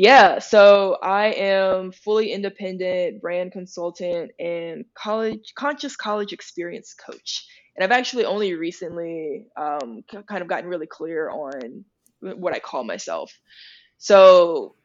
Yeah, 0.00 0.38
so 0.38 0.96
I 1.02 1.32
am 1.32 1.90
fully 1.90 2.30
independent 2.32 3.20
brand 3.20 3.50
consultant 3.50 4.30
and 4.38 4.84
college 4.94 5.54
conscious 5.56 5.96
college 5.96 6.32
experience 6.32 6.94
coach. 6.94 7.44
And 7.74 7.82
I've 7.82 7.98
actually 7.98 8.24
only 8.24 8.54
recently 8.54 9.46
um, 9.56 10.04
kind 10.28 10.40
of 10.40 10.46
gotten 10.46 10.68
really 10.70 10.86
clear 10.86 11.28
on 11.30 11.84
what 12.20 12.54
I 12.54 12.60
call 12.60 12.84
myself. 12.84 13.32
So 13.98 14.76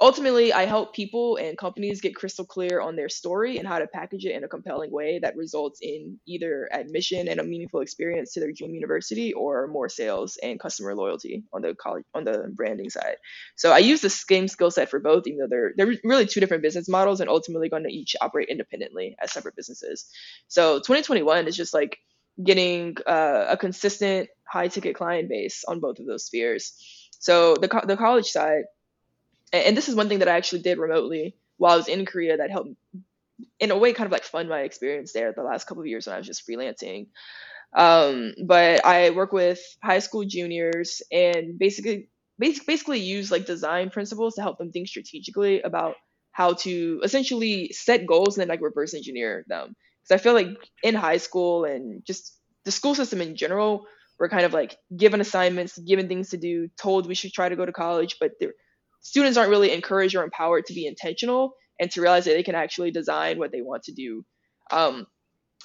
ultimately 0.00 0.52
i 0.52 0.64
help 0.64 0.94
people 0.94 1.36
and 1.36 1.56
companies 1.56 2.00
get 2.00 2.14
crystal 2.14 2.44
clear 2.44 2.80
on 2.80 2.96
their 2.96 3.08
story 3.08 3.56
and 3.56 3.66
how 3.66 3.78
to 3.78 3.86
package 3.86 4.26
it 4.26 4.36
in 4.36 4.44
a 4.44 4.48
compelling 4.48 4.90
way 4.90 5.18
that 5.18 5.36
results 5.36 5.80
in 5.80 6.18
either 6.26 6.68
admission 6.72 7.28
and 7.28 7.40
a 7.40 7.44
meaningful 7.44 7.80
experience 7.80 8.32
to 8.32 8.40
their 8.40 8.52
dream 8.52 8.74
university 8.74 9.32
or 9.32 9.66
more 9.68 9.88
sales 9.88 10.38
and 10.42 10.60
customer 10.60 10.94
loyalty 10.94 11.44
on 11.52 11.62
the 11.62 11.74
college 11.74 12.04
on 12.14 12.24
the 12.24 12.50
branding 12.54 12.90
side. 12.90 13.16
So 13.56 13.72
i 13.72 13.78
use 13.78 14.00
the 14.00 14.10
same 14.10 14.48
skill 14.48 14.70
set 14.70 14.90
for 14.90 15.00
both 15.00 15.26
even 15.26 15.38
though 15.38 15.46
they're 15.48 15.72
they're 15.76 15.94
really 16.04 16.26
two 16.26 16.40
different 16.40 16.62
business 16.62 16.88
models 16.88 17.20
and 17.20 17.30
ultimately 17.30 17.68
going 17.68 17.84
to 17.84 17.92
each 17.92 18.16
operate 18.20 18.48
independently 18.48 19.16
as 19.22 19.32
separate 19.32 19.56
businesses. 19.56 20.06
So 20.48 20.76
2021 20.78 21.48
is 21.48 21.56
just 21.56 21.72
like 21.72 21.98
getting 22.42 22.96
uh, 23.06 23.46
a 23.48 23.56
consistent 23.56 24.28
high 24.46 24.68
ticket 24.68 24.94
client 24.94 25.28
base 25.30 25.64
on 25.66 25.80
both 25.80 25.98
of 25.98 26.06
those 26.06 26.26
spheres. 26.26 26.74
So 27.18 27.54
the, 27.54 27.68
co- 27.68 27.86
the 27.86 27.96
college 27.96 28.26
side 28.26 28.64
and 29.52 29.76
this 29.76 29.88
is 29.88 29.94
one 29.94 30.08
thing 30.08 30.20
that 30.20 30.28
I 30.28 30.36
actually 30.36 30.62
did 30.62 30.78
remotely 30.78 31.36
while 31.56 31.74
I 31.74 31.76
was 31.76 31.88
in 31.88 32.04
Korea 32.06 32.36
that 32.36 32.50
helped 32.50 32.70
in 33.60 33.70
a 33.70 33.78
way 33.78 33.92
kind 33.92 34.06
of 34.06 34.12
like 34.12 34.24
fund 34.24 34.48
my 34.48 34.60
experience 34.60 35.12
there 35.12 35.32
the 35.32 35.42
last 35.42 35.66
couple 35.66 35.82
of 35.82 35.86
years 35.86 36.06
when 36.06 36.14
I 36.14 36.18
was 36.18 36.26
just 36.26 36.48
freelancing. 36.48 37.08
Um, 37.74 38.34
but 38.44 38.84
I 38.84 39.10
work 39.10 39.32
with 39.32 39.60
high 39.82 39.98
school 39.98 40.24
juniors 40.24 41.02
and 41.10 41.58
basically 41.58 42.08
basically 42.38 43.00
use 43.00 43.30
like 43.30 43.46
design 43.46 43.90
principles 43.90 44.34
to 44.34 44.42
help 44.42 44.58
them 44.58 44.70
think 44.70 44.88
strategically 44.88 45.62
about 45.62 45.94
how 46.32 46.52
to 46.52 47.00
essentially 47.02 47.72
set 47.72 48.06
goals 48.06 48.36
and 48.36 48.42
then 48.42 48.48
like 48.48 48.60
reverse 48.60 48.94
engineer 48.94 49.44
them. 49.48 49.74
Because 50.02 50.20
I 50.20 50.22
feel 50.22 50.34
like 50.34 50.48
in 50.82 50.94
high 50.94 51.16
school 51.16 51.64
and 51.64 52.04
just 52.06 52.38
the 52.64 52.70
school 52.70 52.94
system 52.94 53.22
in 53.22 53.36
general, 53.36 53.86
we're 54.18 54.28
kind 54.28 54.44
of 54.44 54.52
like 54.52 54.76
given 54.94 55.20
assignments, 55.20 55.78
given 55.78 56.08
things 56.08 56.30
to 56.30 56.36
do, 56.36 56.68
told 56.76 57.06
we 57.06 57.14
should 57.14 57.32
try 57.32 57.48
to 57.48 57.56
go 57.56 57.64
to 57.64 57.72
college, 57.72 58.16
but 58.20 58.32
there 58.38 58.52
students 59.00 59.36
aren't 59.36 59.50
really 59.50 59.72
encouraged 59.72 60.14
or 60.14 60.24
empowered 60.24 60.66
to 60.66 60.74
be 60.74 60.86
intentional 60.86 61.54
and 61.80 61.90
to 61.90 62.00
realize 62.00 62.24
that 62.24 62.32
they 62.32 62.42
can 62.42 62.54
actually 62.54 62.90
design 62.90 63.38
what 63.38 63.52
they 63.52 63.62
want 63.62 63.84
to 63.84 63.92
do 63.92 64.24
um, 64.70 65.06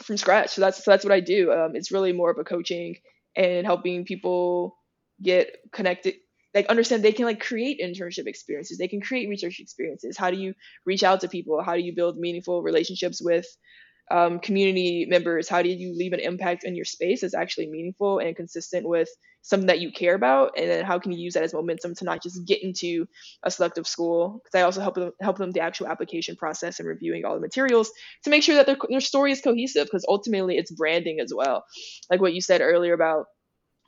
from 0.04 0.18
scratch. 0.18 0.52
So 0.52 0.62
that's 0.62 0.84
so 0.84 0.92
that's 0.92 1.04
what 1.04 1.14
I 1.14 1.20
do. 1.20 1.52
Um, 1.52 1.76
it's 1.76 1.92
really 1.92 2.14
more 2.14 2.32
of 2.32 2.38
a 2.38 2.44
coaching 2.44 2.98
and 3.36 3.66
helping 3.66 4.06
people 4.06 4.78
get 5.22 5.58
connected 5.72 6.16
like 6.54 6.66
understand 6.68 7.04
they 7.04 7.12
can 7.12 7.26
like 7.26 7.40
create 7.40 7.80
internship 7.80 8.28
experiences 8.28 8.78
they 8.78 8.88
can 8.88 9.02
create 9.02 9.30
research 9.30 9.60
experiences 9.60 10.18
how 10.18 10.32
do 10.32 10.38
you 10.38 10.54
reach 10.86 11.04
out 11.04 11.22
to 11.22 11.28
people 11.28 11.62
how 11.64 11.76
do 11.76 11.82
you 11.82 11.96
build 11.96 12.18
meaningful 12.18 12.62
relationships 12.62 13.22
with 13.22 13.46
um, 14.10 14.40
community 14.40 15.06
members 15.10 15.48
how 15.48 15.62
do 15.62 15.70
you 15.70 15.96
leave 15.96 16.14
an 16.14 16.20
impact 16.20 16.64
in 16.64 16.76
your 16.76 16.86
space 16.86 17.22
that's 17.22 17.36
actually 17.36 17.68
meaningful 17.68 18.20
and 18.20 18.36
consistent 18.36 18.88
with 18.88 19.08
something 19.42 19.68
that 19.68 19.80
you 19.80 19.92
care 19.92 20.14
about 20.14 20.52
and 20.58 20.70
then 20.70 20.86
how 20.86 21.00
can 21.00 21.12
you 21.12 21.20
use 21.20 21.34
that 21.34 21.44
as 21.44 21.54
momentum 21.54 21.96
to 21.96 22.06
not 22.06 22.22
just 22.22 22.46
get 22.46 22.62
into 22.62 23.08
a 23.44 23.52
selective 23.52 23.88
school? 23.88 24.42
Because 24.44 24.60
i 24.60 24.64
also 24.64 24.82
help 24.82 24.96
them 24.96 25.12
help 25.20 25.38
them 25.38 25.52
the 25.52 25.62
actual 25.62 25.88
application 25.88 26.36
process 26.36 26.80
and 26.80 26.88
reviewing 26.88 27.26
all 27.26 27.34
the 27.34 27.42
materials 27.42 27.92
to 28.24 28.30
make 28.30 28.44
sure 28.44 28.56
that 28.56 28.66
their, 28.66 28.78
their 28.90 29.02
story 29.02 29.32
is 29.32 29.42
cohesive 29.42 29.86
because 29.86 30.06
ultimately 30.08 30.58
it's 30.58 30.72
branding 30.72 31.20
as 31.20 31.34
well. 31.34 31.66
Like 32.10 32.22
what 32.22 32.34
you 32.34 32.42
said 32.42 32.62
earlier 32.62 32.94
about 32.94 33.26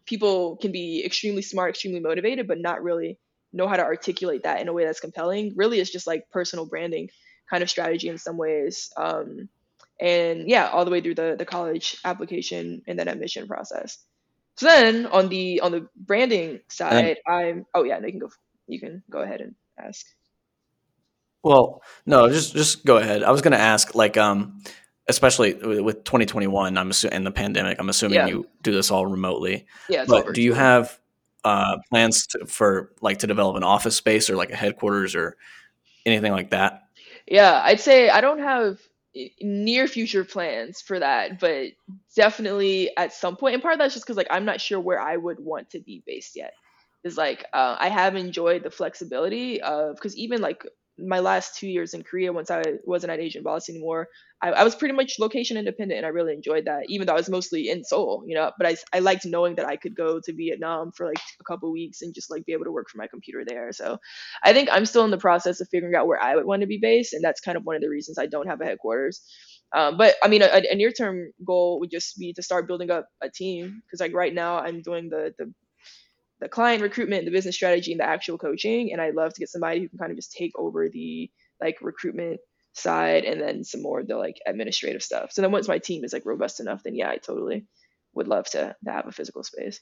people 0.06 0.58
can 0.58 0.72
be 0.72 1.04
extremely 1.06 1.42
smart 1.42 1.70
extremely 1.70 2.00
motivated 2.00 2.48
but 2.48 2.60
not 2.60 2.84
really 2.84 3.20
know 3.54 3.68
how 3.68 3.76
to 3.76 3.84
articulate 3.84 4.44
that 4.44 4.60
in 4.60 4.68
a 4.68 4.74
way 4.74 4.86
that's 4.86 5.00
compelling. 5.00 5.54
Really 5.56 5.80
it's 5.80 5.92
just 5.92 6.08
like 6.08 6.30
personal 6.32 6.66
branding 6.66 7.10
kind 7.50 7.62
of 7.62 7.70
strategy 7.70 8.10
in 8.10 8.18
some 8.18 8.38
ways 8.38 8.92
um, 8.98 9.50
and 10.02 10.50
yeah 10.50 10.68
all 10.70 10.86
the 10.86 10.92
way 10.92 11.02
through 11.02 11.14
the, 11.14 11.36
the 11.38 11.46
college 11.46 11.98
application 12.04 12.82
and 12.88 12.98
then 12.98 13.08
admission 13.08 13.48
process 13.48 14.00
so 14.56 14.68
then 14.68 15.06
on 15.08 15.30
the 15.30 15.62
on 15.62 15.72
the 15.72 15.88
branding 15.96 16.60
side, 16.70 17.18
I'm 17.28 17.66
oh 17.74 17.84
yeah, 17.84 18.00
they 18.00 18.12
can 18.12 18.20
go. 18.20 18.30
You 18.68 18.80
can 18.80 19.04
go 19.10 19.20
ahead 19.20 19.42
and 19.42 19.56
ask. 19.78 20.06
Well, 21.44 21.82
no, 22.06 22.30
just 22.30 22.54
just 22.54 22.86
go 22.86 22.98
ahead. 22.98 23.24
I 23.24 23.32
was 23.32 23.42
going 23.42 23.52
to 23.52 23.60
ask, 23.60 23.96
like, 23.96 24.16
um, 24.16 24.64
especially 25.10 25.54
with 25.54 26.04
2021, 26.06 26.78
I'm 26.78 26.90
assuming 26.90 27.18
and 27.18 27.26
the 27.26 27.32
pandemic. 27.32 27.80
I'm 27.80 27.90
assuming 27.90 28.16
yeah. 28.16 28.28
you 28.28 28.48
do 28.62 28.72
this 28.72 28.92
all 28.92 29.06
remotely. 29.06 29.66
Yeah, 29.90 30.06
but 30.08 30.34
do 30.34 30.42
you 30.42 30.54
have 30.54 30.98
uh, 31.44 31.78
plans 31.90 32.28
to, 32.28 32.46
for 32.46 32.92
like 33.02 33.20
to 33.20 33.28
develop 33.28 33.58
an 33.58 33.64
office 33.64 33.96
space 33.96 34.30
or 34.30 34.36
like 34.36 34.52
a 34.52 34.56
headquarters 34.56 35.16
or 35.16 35.36
anything 36.06 36.32
like 36.32 36.52
that? 36.52 36.84
Yeah, 37.28 37.62
I'd 37.64 37.80
say 37.80 38.10
I 38.10 38.22
don't 38.22 38.40
have 38.40 38.80
near 39.42 39.88
future 39.88 40.24
plans 40.24 40.82
for 40.82 41.00
that, 41.00 41.40
but 41.40 41.68
definitely 42.16 42.92
at 42.98 43.14
some 43.14 43.36
point. 43.36 43.54
And 43.54 43.62
part 43.62 43.74
of 43.74 43.80
that's 43.80 43.94
just 43.94 44.06
because 44.06 44.18
like 44.18 44.28
I'm 44.30 44.46
not 44.46 44.62
sure 44.62 44.80
where 44.80 45.00
I 45.00 45.18
would 45.18 45.40
want 45.40 45.70
to 45.72 45.80
be 45.80 46.04
based 46.06 46.36
yet. 46.36 46.54
Is 47.04 47.18
like 47.18 47.46
uh, 47.54 47.76
I 47.80 47.90
have 47.90 48.16
enjoyed 48.16 48.64
the 48.64 48.72
flexibility 48.72 49.62
of 49.62 49.96
because 49.96 50.16
even 50.16 50.42
like 50.42 50.66
my 50.98 51.20
last 51.20 51.58
two 51.58 51.68
years 51.68 51.94
in 51.94 52.04
Korea, 52.04 52.32
once 52.32 52.52
I 52.52 52.62
wasn't 52.84 53.12
at 53.12 53.20
Asian 53.20 53.44
Boss 53.44 53.70
anymore, 53.70 54.10
I, 54.42 54.52
I, 54.52 54.64
was 54.64 54.76
pretty 54.76 54.94
much 54.94 55.20
location 55.20 55.58
independent, 55.58 55.98
and 55.98 56.06
I 56.06 56.10
really 56.10 56.34
enjoyed 56.34 56.66
that. 56.66 56.84
Even 56.88 57.08
though 57.08 57.14
I 57.14 57.18
was 57.18 57.30
mostly 57.30 57.70
in 57.70 57.84
Seoul, 57.84 58.24
you 58.28 58.36
know, 58.36 58.52
but 58.58 58.68
I 58.68 58.76
I 58.94 59.00
liked 59.00 59.26
knowing 59.26 59.56
that 59.56 59.66
I 59.66 59.76
could 59.76 59.96
go 59.96 60.20
to 60.24 60.34
Vietnam 60.34 60.92
for 60.92 61.08
like 61.08 61.18
a 61.40 61.44
couple 61.44 61.72
weeks 61.72 62.02
and 62.02 62.14
just 62.14 62.30
like 62.30 62.46
be 62.46 62.54
able 62.54 62.66
to 62.66 62.72
work 62.72 62.90
from 62.90 63.00
my 63.00 63.08
computer 63.08 63.44
there. 63.46 63.72
So, 63.72 63.98
I 64.44 64.54
think 64.54 64.70
I'm 64.72 64.86
still 64.86 65.06
in 65.06 65.12
the 65.12 65.18
process 65.18 65.62
of 65.62 65.70
figuring 65.70 65.96
out 65.96 66.08
where 66.08 66.22
I 66.22 66.36
would 66.36 66.46
want 66.46 66.62
to 66.62 66.68
be 66.68 66.78
based, 66.78 67.14
and 67.14 67.24
that's 67.24 67.42
kind 67.42 67.58
of 67.58 67.64
one 67.64 67.76
of 67.76 67.82
the 67.82 67.90
reasons 67.90 68.20
I 68.20 68.28
don't 68.28 68.48
have 68.48 68.62
a 68.62 68.66
headquarters. 68.66 69.22
Um, 69.76 69.98
but 69.98 70.16
I 70.22 70.28
mean, 70.28 70.44
a, 70.44 70.62
a 70.70 70.76
near-term 70.76 71.32
goal 71.44 71.80
would 71.80 71.90
just 71.90 72.18
be 72.20 72.34
to 72.34 72.44
start 72.44 72.68
building 72.68 72.92
up 72.92 73.08
a 73.22 73.30
team 73.30 73.82
because 73.86 74.00
like 74.00 74.14
right 74.14 74.34
now 74.34 74.60
I'm 74.60 74.82
doing 74.84 75.10
the 75.10 75.34
the 75.40 75.52
the 76.40 76.50
client 76.50 76.82
recruitment, 76.82 77.26
the 77.26 77.32
business 77.32 77.56
strategy, 77.56 77.92
and 77.92 78.00
the 78.00 78.06
actual 78.06 78.38
coaching. 78.38 78.92
And 78.92 79.02
I'd 79.02 79.16
love 79.16 79.34
to 79.34 79.40
get 79.40 79.50
somebody 79.50 79.82
who 79.82 79.90
can 79.90 80.00
kind 80.00 80.12
of 80.12 80.18
just 80.18 80.34
take 80.34 80.52
over 80.58 80.90
the 80.90 81.32
like 81.62 81.78
recruitment 81.82 82.40
side 82.74 83.24
and 83.24 83.40
then 83.40 83.64
some 83.64 83.82
more 83.82 84.00
of 84.00 84.08
the 84.08 84.18
like 84.18 84.40
administrative 84.46 85.04
stuff. 85.04 85.32
So 85.32 85.42
then 85.42 85.52
once 85.52 85.68
my 85.68 85.80
team 85.80 86.04
is 86.04 86.14
like 86.14 86.26
robust 86.26 86.60
enough, 86.60 86.84
then 86.84 86.96
yeah, 86.96 87.10
I 87.10 87.18
totally 87.18 87.66
would 88.14 88.28
love 88.28 88.46
to, 88.52 88.76
to 88.84 88.92
have 88.92 89.08
a 89.08 89.12
physical 89.12 89.44
space. 89.44 89.80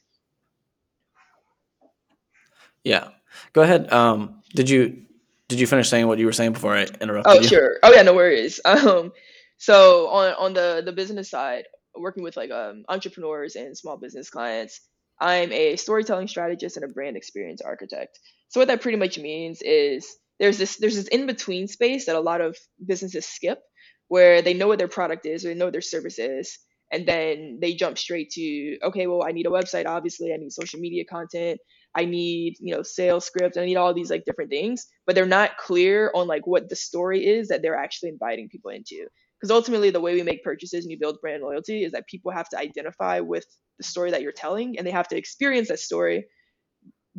Yeah. 2.83 3.09
Go 3.53 3.61
ahead. 3.61 3.91
Um, 3.91 4.41
did 4.53 4.69
you 4.69 5.03
did 5.47 5.59
you 5.59 5.67
finish 5.67 5.89
saying 5.89 6.07
what 6.07 6.19
you 6.19 6.25
were 6.25 6.31
saying 6.31 6.53
before 6.53 6.75
I 6.75 6.87
interrupted 6.99 7.33
oh, 7.33 7.41
you? 7.41 7.47
sure. 7.47 7.77
Oh 7.83 7.93
yeah, 7.93 8.03
no 8.03 8.13
worries. 8.13 8.59
Um, 8.65 9.11
so 9.57 10.07
on 10.07 10.33
on 10.33 10.53
the 10.53 10.81
the 10.83 10.91
business 10.91 11.29
side, 11.29 11.65
working 11.95 12.23
with 12.23 12.35
like 12.35 12.51
um 12.51 12.83
entrepreneurs 12.89 13.55
and 13.55 13.77
small 13.77 13.97
business 13.97 14.29
clients, 14.29 14.81
I'm 15.21 15.51
a 15.51 15.75
storytelling 15.77 16.27
strategist 16.27 16.77
and 16.77 16.83
a 16.83 16.89
brand 16.89 17.15
experience 17.15 17.61
architect. 17.61 18.19
So 18.49 18.59
what 18.59 18.67
that 18.67 18.81
pretty 18.81 18.97
much 18.97 19.19
means 19.19 19.61
is 19.61 20.07
there's 20.39 20.57
this 20.57 20.77
there's 20.77 20.95
this 20.95 21.07
in 21.07 21.27
between 21.27 21.67
space 21.67 22.07
that 22.07 22.15
a 22.15 22.19
lot 22.19 22.41
of 22.41 22.57
businesses 22.85 23.27
skip 23.27 23.59
where 24.07 24.41
they 24.41 24.55
know 24.55 24.67
what 24.67 24.79
their 24.79 24.87
product 24.87 25.25
is 25.25 25.45
or 25.45 25.49
they 25.49 25.55
know 25.55 25.65
what 25.65 25.73
their 25.73 25.81
service 25.81 26.19
is 26.19 26.57
and 26.91 27.07
then 27.07 27.59
they 27.61 27.73
jump 27.73 27.97
straight 27.97 28.31
to 28.31 28.77
okay 28.83 29.07
well 29.07 29.23
i 29.23 29.31
need 29.31 29.45
a 29.45 29.51
website 29.51 29.85
obviously 29.85 30.33
i 30.33 30.37
need 30.37 30.51
social 30.51 30.79
media 30.79 31.05
content 31.05 31.59
i 31.95 32.03
need 32.03 32.55
you 32.59 32.75
know 32.75 32.81
sales 32.81 33.25
script 33.25 33.57
i 33.57 33.65
need 33.65 33.77
all 33.77 33.93
these 33.93 34.09
like 34.09 34.25
different 34.25 34.49
things 34.49 34.87
but 35.05 35.15
they're 35.15 35.25
not 35.25 35.57
clear 35.57 36.11
on 36.13 36.27
like 36.27 36.45
what 36.45 36.67
the 36.67 36.75
story 36.75 37.25
is 37.25 37.47
that 37.47 37.61
they're 37.61 37.77
actually 37.77 38.09
inviting 38.09 38.49
people 38.49 38.71
into 38.71 39.07
because 39.41 39.51
ultimately 39.51 39.89
the 39.89 39.99
way 39.99 40.13
we 40.13 40.21
make 40.21 40.43
purchases 40.43 40.85
and 40.85 40.91
you 40.91 40.99
build 40.99 41.19
brand 41.19 41.41
loyalty 41.41 41.83
is 41.83 41.93
that 41.93 42.05
people 42.07 42.31
have 42.31 42.47
to 42.49 42.59
identify 42.59 43.19
with 43.19 43.45
the 43.79 43.83
story 43.83 44.11
that 44.11 44.21
you're 44.21 44.31
telling 44.31 44.77
and 44.77 44.85
they 44.85 44.91
have 44.91 45.07
to 45.07 45.17
experience 45.17 45.69
that 45.69 45.79
story 45.79 46.25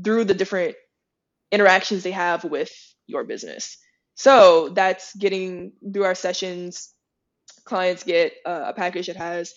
through 0.04 0.24
the 0.24 0.35
different 0.35 0.76
interactions 1.50 2.02
they 2.02 2.12
have 2.12 2.44
with 2.44 2.70
your 3.08 3.24
business. 3.24 3.76
So 4.14 4.68
that's 4.70 5.14
getting 5.16 5.72
through 5.92 6.04
our 6.04 6.14
sessions. 6.14 6.94
Clients 7.64 8.04
get 8.04 8.35
uh, 8.46 8.64
a 8.66 8.72
package 8.72 9.08
that 9.08 9.16
has 9.16 9.52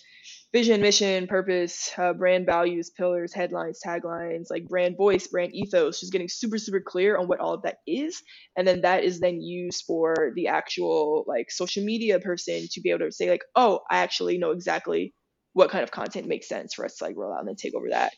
vision, 0.55 0.79
mission, 0.79 1.27
purpose, 1.27 1.91
uh, 1.97 2.13
brand 2.13 2.45
values, 2.45 2.89
pillars, 2.89 3.33
headlines, 3.33 3.81
taglines, 3.85 4.45
like 4.49 4.65
brand 4.69 4.95
voice, 4.95 5.27
brand 5.27 5.53
ethos, 5.53 5.99
just 5.99 6.13
getting 6.13 6.29
super, 6.29 6.57
super 6.57 6.79
clear 6.79 7.17
on 7.17 7.27
what 7.27 7.41
all 7.41 7.55
of 7.55 7.63
that 7.63 7.79
is. 7.85 8.23
And 8.55 8.65
then 8.65 8.79
that 8.83 9.03
is 9.03 9.19
then 9.19 9.41
used 9.41 9.83
for 9.85 10.31
the 10.33 10.47
actual 10.47 11.25
like 11.27 11.51
social 11.51 11.83
media 11.83 12.21
person 12.21 12.67
to 12.71 12.79
be 12.79 12.91
able 12.91 12.99
to 12.99 13.11
say, 13.11 13.29
like, 13.29 13.43
oh, 13.57 13.81
I 13.91 13.97
actually 13.97 14.37
know 14.37 14.51
exactly 14.51 15.13
what 15.51 15.71
kind 15.71 15.83
of 15.83 15.91
content 15.91 16.25
makes 16.25 16.47
sense 16.47 16.73
for 16.73 16.85
us 16.85 16.95
to 16.95 17.03
like 17.03 17.17
roll 17.17 17.33
out 17.33 17.39
and 17.39 17.49
then 17.49 17.57
take 17.57 17.75
over 17.75 17.89
that. 17.89 18.13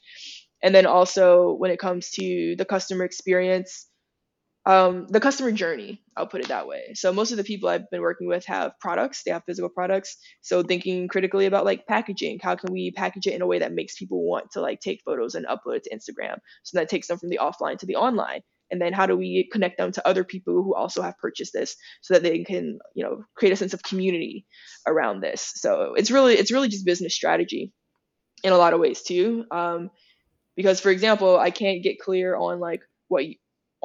And 0.62 0.76
then 0.76 0.86
also 0.86 1.54
when 1.54 1.72
it 1.72 1.80
comes 1.80 2.12
to 2.12 2.56
the 2.56 2.66
customer 2.66 3.04
experience, 3.04 3.88
um, 4.68 5.08
the 5.08 5.22
customer 5.22 5.52
journey 5.54 6.02
i'll 6.18 6.28
put 6.28 6.42
it 6.42 6.50
that 6.50 6.68
way. 6.68 6.94
So 6.96 7.14
most 7.14 7.32
of 7.32 7.38
the 7.38 7.44
people 7.44 7.70
i've 7.70 7.90
been 7.90 8.02
working 8.02 8.28
with 8.28 8.46
have 8.46 8.74
products. 8.80 9.24
They 9.24 9.32
have 9.32 9.44
physical 9.46 9.70
products. 9.70 10.18
So 10.42 10.62
thinking 10.62 11.08
critically 11.08 11.46
about 11.46 11.64
like 11.64 11.88
packaging. 11.88 12.40
How 12.42 12.56
can 12.56 12.74
we 12.74 12.92
package 12.92 13.28
it 13.28 13.34
in 13.34 13.42
a 13.42 13.48
way 13.48 13.60
that 13.60 13.72
makes 13.72 13.96
people 13.96 14.28
want 14.28 14.52
to 14.52 14.62
like 14.62 14.82
take 14.82 15.02
photos 15.06 15.36
and 15.36 15.46
upload 15.46 15.78
it 15.78 15.84
to 15.86 15.96
instagram? 15.96 16.40
So 16.64 16.78
that 16.78 16.90
takes 16.90 17.08
them 17.08 17.18
from 17.18 17.30
the 17.30 17.40
offline 17.42 17.78
to 17.80 17.86
the 17.86 17.96
online. 17.96 18.42
And 18.70 18.82
then 18.82 18.92
how 18.92 19.06
do 19.06 19.16
we 19.16 19.48
connect 19.50 19.78
them 19.78 19.94
to 19.94 20.06
other 20.06 20.26
people 20.26 20.56
who 20.56 20.76
also 20.76 21.02
have 21.02 21.18
purchased 21.18 21.54
this 21.54 21.78
so 22.02 22.16
that 22.16 22.24
they 22.24 22.44
can 22.44 22.80
you 22.94 23.04
know 23.06 23.24
create 23.36 23.54
a 23.54 23.56
sense 23.56 23.74
of 23.74 23.84
community 23.84 24.46
around 24.86 25.22
this? 25.22 25.52
So 25.56 25.94
it's 25.96 26.12
really 26.12 26.34
it's 26.34 26.52
really 26.52 26.68
just 26.68 26.86
business 26.86 27.16
strategy 27.16 27.72
in 28.44 28.52
a 28.52 28.58
lot 28.58 28.74
of 28.74 28.82
ways 28.82 29.04
too. 29.04 29.46
Um, 29.52 29.92
because 30.58 30.82
for 30.82 30.90
example 30.90 31.38
i 31.38 31.52
can't 31.52 31.84
get 31.84 32.00
clear 32.00 32.36
on 32.36 32.60
like 32.60 32.82
what 33.08 33.24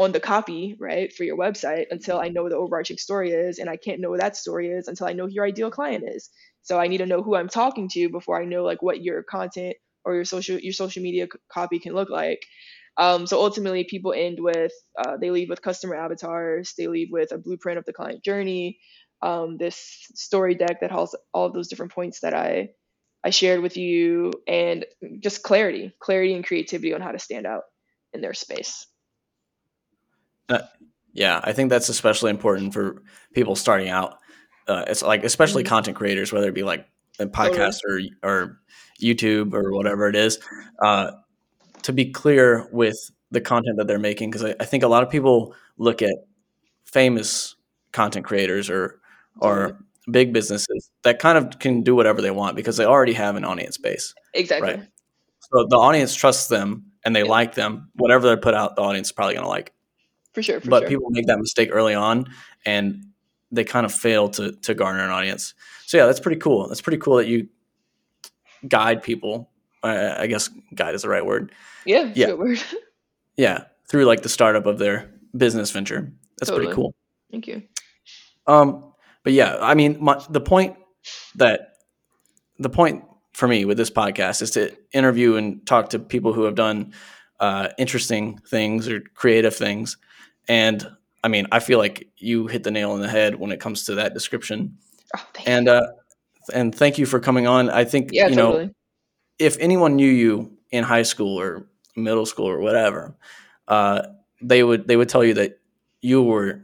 on 0.03 0.13
the 0.13 0.21
copy, 0.21 0.77
right, 0.79 1.13
for 1.13 1.25
your 1.25 1.37
website 1.37 1.87
until 1.91 2.21
I 2.21 2.29
know 2.29 2.49
the 2.49 2.57
overarching 2.57 2.99
story 2.99 3.31
is. 3.33 3.59
And 3.59 3.71
I 3.71 3.77
can't 3.77 4.01
know 4.01 4.11
what 4.11 4.21
that 4.21 4.37
story 4.37 4.69
is 4.69 4.89
until 4.89 5.07
I 5.07 5.13
know 5.13 5.27
who 5.27 5.33
your 5.33 5.47
ideal 5.47 5.71
client 5.71 6.05
is. 6.07 6.31
So 6.63 6.79
I 6.79 6.89
need 6.89 6.99
to 6.99 7.07
know 7.07 7.23
who 7.23 7.35
I'm 7.35 7.49
talking 7.49 7.89
to 7.91 8.09
before 8.09 8.41
I 8.41 8.45
know 8.45 8.65
like 8.65 8.83
what 8.83 9.03
your 9.03 9.23
content 9.23 9.77
or 10.05 10.15
your 10.15 10.25
social 10.25 10.59
your 10.59 10.73
social 10.73 11.03
media 11.03 11.29
copy 11.53 11.79
can 11.79 11.95
look 11.95 12.11
like. 12.11 12.41
Um, 12.97 13.27
so 13.27 13.41
ultimately, 13.41 13.85
people 13.85 14.13
end 14.13 14.39
with 14.41 14.73
uh, 14.99 15.17
they 15.21 15.31
leave 15.31 15.49
with 15.49 15.63
customer 15.63 15.95
avatars, 15.95 16.75
they 16.77 16.89
leave 16.89 17.09
with 17.11 17.33
a 17.33 17.39
blueprint 17.39 17.79
of 17.79 17.85
the 17.87 17.93
client 17.93 18.23
journey, 18.23 18.79
um, 19.23 19.57
this 19.57 20.07
story 20.15 20.55
deck 20.55 20.81
that 20.81 20.93
has 20.93 21.15
all 21.33 21.47
of 21.47 21.55
those 21.55 21.69
different 21.69 21.93
points 21.93 22.21
that 22.21 22.35
I 22.35 22.71
I 23.25 23.31
shared 23.31 23.63
with 23.63 23.77
you, 23.77 24.33
and 24.47 24.85
just 25.21 25.43
clarity, 25.43 25.93
clarity 26.01 26.35
and 26.35 26.45
creativity 26.45 26.93
on 26.95 27.01
how 27.01 27.13
to 27.13 27.19
stand 27.19 27.47
out 27.47 27.63
in 28.13 28.21
their 28.21 28.35
space. 28.35 28.87
Uh, 30.53 30.67
yeah, 31.13 31.41
I 31.43 31.53
think 31.53 31.71
that's 31.71 31.89
especially 31.89 32.31
important 32.31 32.73
for 32.73 33.03
people 33.35 33.57
starting 33.57 33.89
out. 33.89 34.19
Uh, 34.69 34.85
it's 34.87 35.03
like 35.03 35.25
especially 35.25 35.63
mm-hmm. 35.63 35.75
content 35.75 35.97
creators, 35.97 36.33
whether 36.33 36.49
it 36.49 36.55
be 36.55 36.63
like 36.63 36.87
a 37.19 37.27
podcast 37.27 37.81
or 37.87 38.01
or 38.23 38.61
YouTube 39.01 39.55
or 39.55 39.73
whatever 39.73 40.09
it 40.09 40.17
is, 40.17 40.39
uh, 40.83 41.13
to 41.83 41.93
be 41.93 42.11
clear 42.11 42.69
with 42.73 42.97
the 43.31 43.41
content 43.41 43.77
that 43.79 43.87
they're 43.87 43.99
making. 43.99 44.31
Because 44.31 44.45
I, 44.45 44.55
I, 44.61 44.65
think 44.65 44.83
a 44.83 44.89
lot 44.89 45.03
of 45.03 45.11
people 45.11 45.55
look 45.79 46.03
at 46.03 46.15
famous 46.85 47.57
content 47.93 48.25
creators 48.25 48.71
or 48.71 49.01
or 49.41 49.79
big 50.11 50.33
businesses 50.33 50.91
that 51.03 51.19
kind 51.19 51.39
of 51.39 51.59
can 51.59 51.83
do 51.83 51.95
whatever 51.95 52.21
they 52.21 52.31
want 52.31 52.57
because 52.57 52.77
they 52.77 52.85
already 52.85 53.13
have 53.13 53.37
an 53.37 53.45
audience 53.45 53.79
base. 53.79 54.15
Exactly. 54.35 54.75
Right. 54.75 54.89
So 55.53 55.67
the 55.69 55.77
audience 55.77 56.15
trusts 56.15 56.49
them 56.49 56.93
and 57.05 57.15
they 57.15 57.25
yeah. 57.25 57.31
like 57.31 57.55
them. 57.55 57.91
Whatever 57.97 58.29
they 58.29 58.37
put 58.41 58.55
out, 58.55 58.77
the 58.77 58.83
audience 58.83 59.09
is 59.09 59.13
probably 59.13 59.35
going 59.35 59.45
to 59.45 59.51
like. 59.51 59.73
For 60.33 60.43
sure. 60.43 60.61
For 60.61 60.71
but 60.71 60.81
sure. 60.81 60.89
people 60.89 61.11
make 61.11 61.27
that 61.27 61.39
mistake 61.39 61.71
early 61.73 61.95
on 61.95 62.27
and 62.65 63.05
they 63.51 63.65
kind 63.65 63.85
of 63.85 63.93
fail 63.93 64.29
to 64.31 64.53
to 64.53 64.75
garner 64.75 65.05
an 65.05 65.11
audience. 65.11 65.55
So 65.87 65.99
yeah, 65.99 66.07
that's 66.07 66.21
pretty 66.21 66.41
cool. 66.41 66.69
That's 66.69 66.81
pretty 66.81 66.99
cool 66.99 67.17
that 67.17 67.27
you 67.27 67.49
guide 68.67 69.03
people. 69.03 69.51
Uh, 69.83 70.15
I 70.19 70.27
guess 70.27 70.49
guide 70.75 70.95
is 70.95 71.03
the 71.03 71.09
right 71.09 71.25
word. 71.25 71.53
Yeah. 71.85 72.11
Yeah. 72.15 72.33
word. 72.33 72.63
yeah. 73.37 73.65
Through 73.89 74.07
like 74.07 74.23
the 74.23 74.29
startup 74.29 74.67
of 74.67 74.79
their 74.79 75.11
business 75.37 75.71
venture. 75.71 76.13
That's 76.39 76.49
totally. 76.49 76.67
pretty 76.67 76.77
cool. 76.77 76.95
Thank 77.31 77.47
you. 77.47 77.63
Um, 78.47 78.93
but 79.23 79.33
yeah, 79.33 79.59
I 79.61 79.75
mean, 79.75 79.99
my, 80.01 80.23
the 80.31 80.41
point 80.41 80.77
that 81.37 81.75
the 82.59 82.71
point 82.71 83.05
for 83.33 83.49
me 83.49 83.65
with 83.65 83.77
this 83.77 83.91
podcast 83.91 84.43
is 84.43 84.51
to 84.53 84.77
interview 84.93 85.37
and 85.37 85.67
talk 85.67 85.91
to 85.91 85.99
people 85.99 86.33
who 86.33 86.45
have 86.45 86.55
done 86.55 86.93
uh, 87.41 87.69
interesting 87.79 88.39
things 88.47 88.89
or 88.89 89.01
creative 89.15 89.55
things. 89.55 89.97
And 90.49 90.87
I 91.25 91.29
mean, 91.29 91.47
I 91.53 91.61
feel 91.61 91.79
like 91.79 92.09
you 92.19 92.47
hit 92.47 92.65
the 92.65 92.71
nail 92.71 92.93
on 92.93 93.01
the 93.01 93.09
head 93.09 93.37
when 93.37 93.53
it 93.53 93.61
comes 93.61 93.85
to 93.85 93.97
that 93.97 94.15
description. 94.15 94.79
Oh, 95.17 95.25
and 95.47 95.69
uh, 95.69 95.87
and 96.53 96.75
thank 96.75 96.99
you 96.99 97.07
for 97.07 97.21
coming 97.21 97.47
on. 97.47 97.71
I 97.71 97.85
think 97.85 98.11
yeah, 98.13 98.29
you 98.29 98.35
totally. 98.35 98.67
know 98.67 98.73
if 99.39 99.57
anyone 99.59 99.97
knew 99.97 100.11
you 100.11 100.57
in 100.71 100.85
high 100.85 101.03
school 101.03 101.39
or 101.39 101.67
middle 101.97 102.27
school 102.27 102.49
or 102.49 102.59
whatever, 102.59 103.17
uh, 103.69 104.03
they 104.41 104.63
would 104.63 104.89
they 104.89 104.97
would 104.97 105.09
tell 105.09 105.25
you 105.25 105.35
that 105.35 105.61
you 106.01 106.23
were 106.23 106.63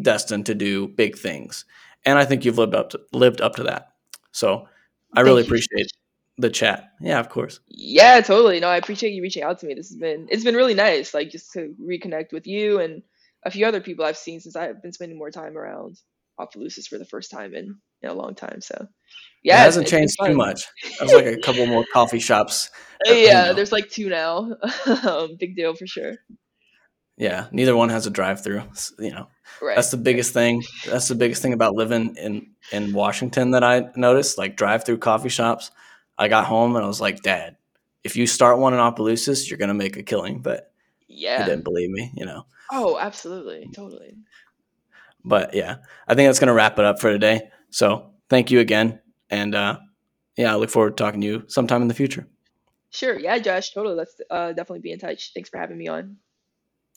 destined 0.00 0.46
to 0.46 0.54
do 0.54 0.88
big 0.88 1.16
things. 1.18 1.64
And 2.04 2.18
I 2.18 2.24
think 2.24 2.44
you've 2.44 2.58
lived 2.58 2.74
up 2.74 2.90
to 2.90 3.00
lived 3.12 3.40
up 3.40 3.56
to 3.56 3.64
that. 3.64 3.92
So 4.32 4.68
I 5.14 5.22
really 5.22 5.42
appreciate 5.42 5.90
the 6.38 6.50
chat. 6.50 6.92
Yeah, 7.00 7.18
of 7.18 7.28
course. 7.28 7.60
Yeah, 7.68 8.20
totally. 8.20 8.60
No, 8.60 8.68
I 8.68 8.76
appreciate 8.76 9.12
you 9.12 9.22
reaching 9.22 9.42
out 9.42 9.58
to 9.60 9.66
me. 9.66 9.74
This 9.74 9.88
has 9.88 9.98
been 9.98 10.28
it's 10.30 10.44
been 10.44 10.54
really 10.54 10.74
nice, 10.74 11.12
like 11.12 11.30
just 11.30 11.52
to 11.52 11.74
reconnect 11.82 12.32
with 12.32 12.46
you 12.46 12.80
and 12.80 13.02
a 13.44 13.50
few 13.50 13.66
other 13.66 13.80
people 13.80 14.04
I've 14.04 14.16
seen 14.16 14.40
since 14.40 14.56
I've 14.56 14.82
been 14.82 14.92
spending 14.92 15.18
more 15.18 15.30
time 15.30 15.56
around 15.56 16.00
Opelousas 16.38 16.86
for 16.86 16.98
the 16.98 17.04
first 17.04 17.30
time 17.30 17.54
in, 17.54 17.76
in 18.02 18.10
a 18.10 18.14
long 18.14 18.34
time. 18.34 18.60
So 18.60 18.86
yeah, 19.42 19.62
it 19.62 19.64
hasn't 19.64 19.88
changed 19.88 20.16
too 20.24 20.34
much. 20.34 20.66
There's 20.98 21.12
like 21.12 21.26
a 21.26 21.38
couple 21.38 21.66
more 21.66 21.84
coffee 21.92 22.20
shops. 22.20 22.70
yeah, 23.06 23.52
there's 23.52 23.72
like 23.72 23.90
two 23.90 24.08
now. 24.08 24.56
Um, 24.86 25.36
big 25.38 25.54
deal 25.54 25.74
for 25.74 25.86
sure. 25.86 26.16
Yeah, 27.16 27.46
neither 27.52 27.76
one 27.76 27.88
has 27.88 28.06
a 28.06 28.10
drive-through. 28.10 28.62
You 28.98 29.10
know, 29.10 29.28
right. 29.60 29.74
that's 29.76 29.90
the 29.90 29.96
biggest 29.96 30.32
thing. 30.32 30.62
That's 30.86 31.08
the 31.08 31.14
biggest 31.14 31.42
thing 31.42 31.52
about 31.52 31.74
living 31.74 32.16
in 32.16 32.50
in 32.72 32.92
Washington 32.92 33.52
that 33.52 33.64
I 33.64 33.90
noticed. 33.96 34.38
Like 34.38 34.56
drive-through 34.56 34.98
coffee 34.98 35.28
shops. 35.28 35.70
I 36.18 36.28
got 36.28 36.46
home 36.46 36.76
and 36.76 36.84
I 36.84 36.88
was 36.88 37.00
like, 37.00 37.22
Dad, 37.22 37.56
if 38.04 38.16
you 38.16 38.26
start 38.26 38.58
one 38.58 38.74
in 38.74 38.80
Opelousas, 38.80 39.48
you're 39.48 39.58
gonna 39.58 39.74
make 39.74 39.96
a 39.96 40.02
killing. 40.02 40.40
But 40.40 40.72
yeah, 41.06 41.44
he 41.44 41.50
didn't 41.50 41.64
believe 41.64 41.90
me. 41.90 42.12
You 42.14 42.26
know. 42.26 42.46
Oh, 42.72 42.98
absolutely, 42.98 43.70
totally. 43.74 44.14
But 45.24 45.54
yeah, 45.54 45.76
I 46.06 46.14
think 46.14 46.28
that's 46.28 46.40
gonna 46.40 46.54
wrap 46.54 46.78
it 46.78 46.84
up 46.84 47.00
for 47.00 47.10
today. 47.10 47.50
So 47.70 48.10
thank 48.28 48.50
you 48.50 48.60
again, 48.60 49.00
and 49.30 49.54
uh, 49.54 49.78
yeah, 50.36 50.52
I 50.52 50.56
look 50.56 50.70
forward 50.70 50.96
to 50.96 51.02
talking 51.02 51.20
to 51.20 51.26
you 51.26 51.44
sometime 51.48 51.82
in 51.82 51.88
the 51.88 51.94
future. 51.94 52.26
Sure. 52.90 53.18
Yeah, 53.18 53.38
Josh. 53.38 53.70
Totally. 53.72 53.96
Let's 53.96 54.20
uh, 54.30 54.48
definitely 54.48 54.80
be 54.80 54.92
in 54.92 54.98
touch. 54.98 55.32
Thanks 55.34 55.50
for 55.50 55.58
having 55.58 55.76
me 55.76 55.88
on. 55.88 56.16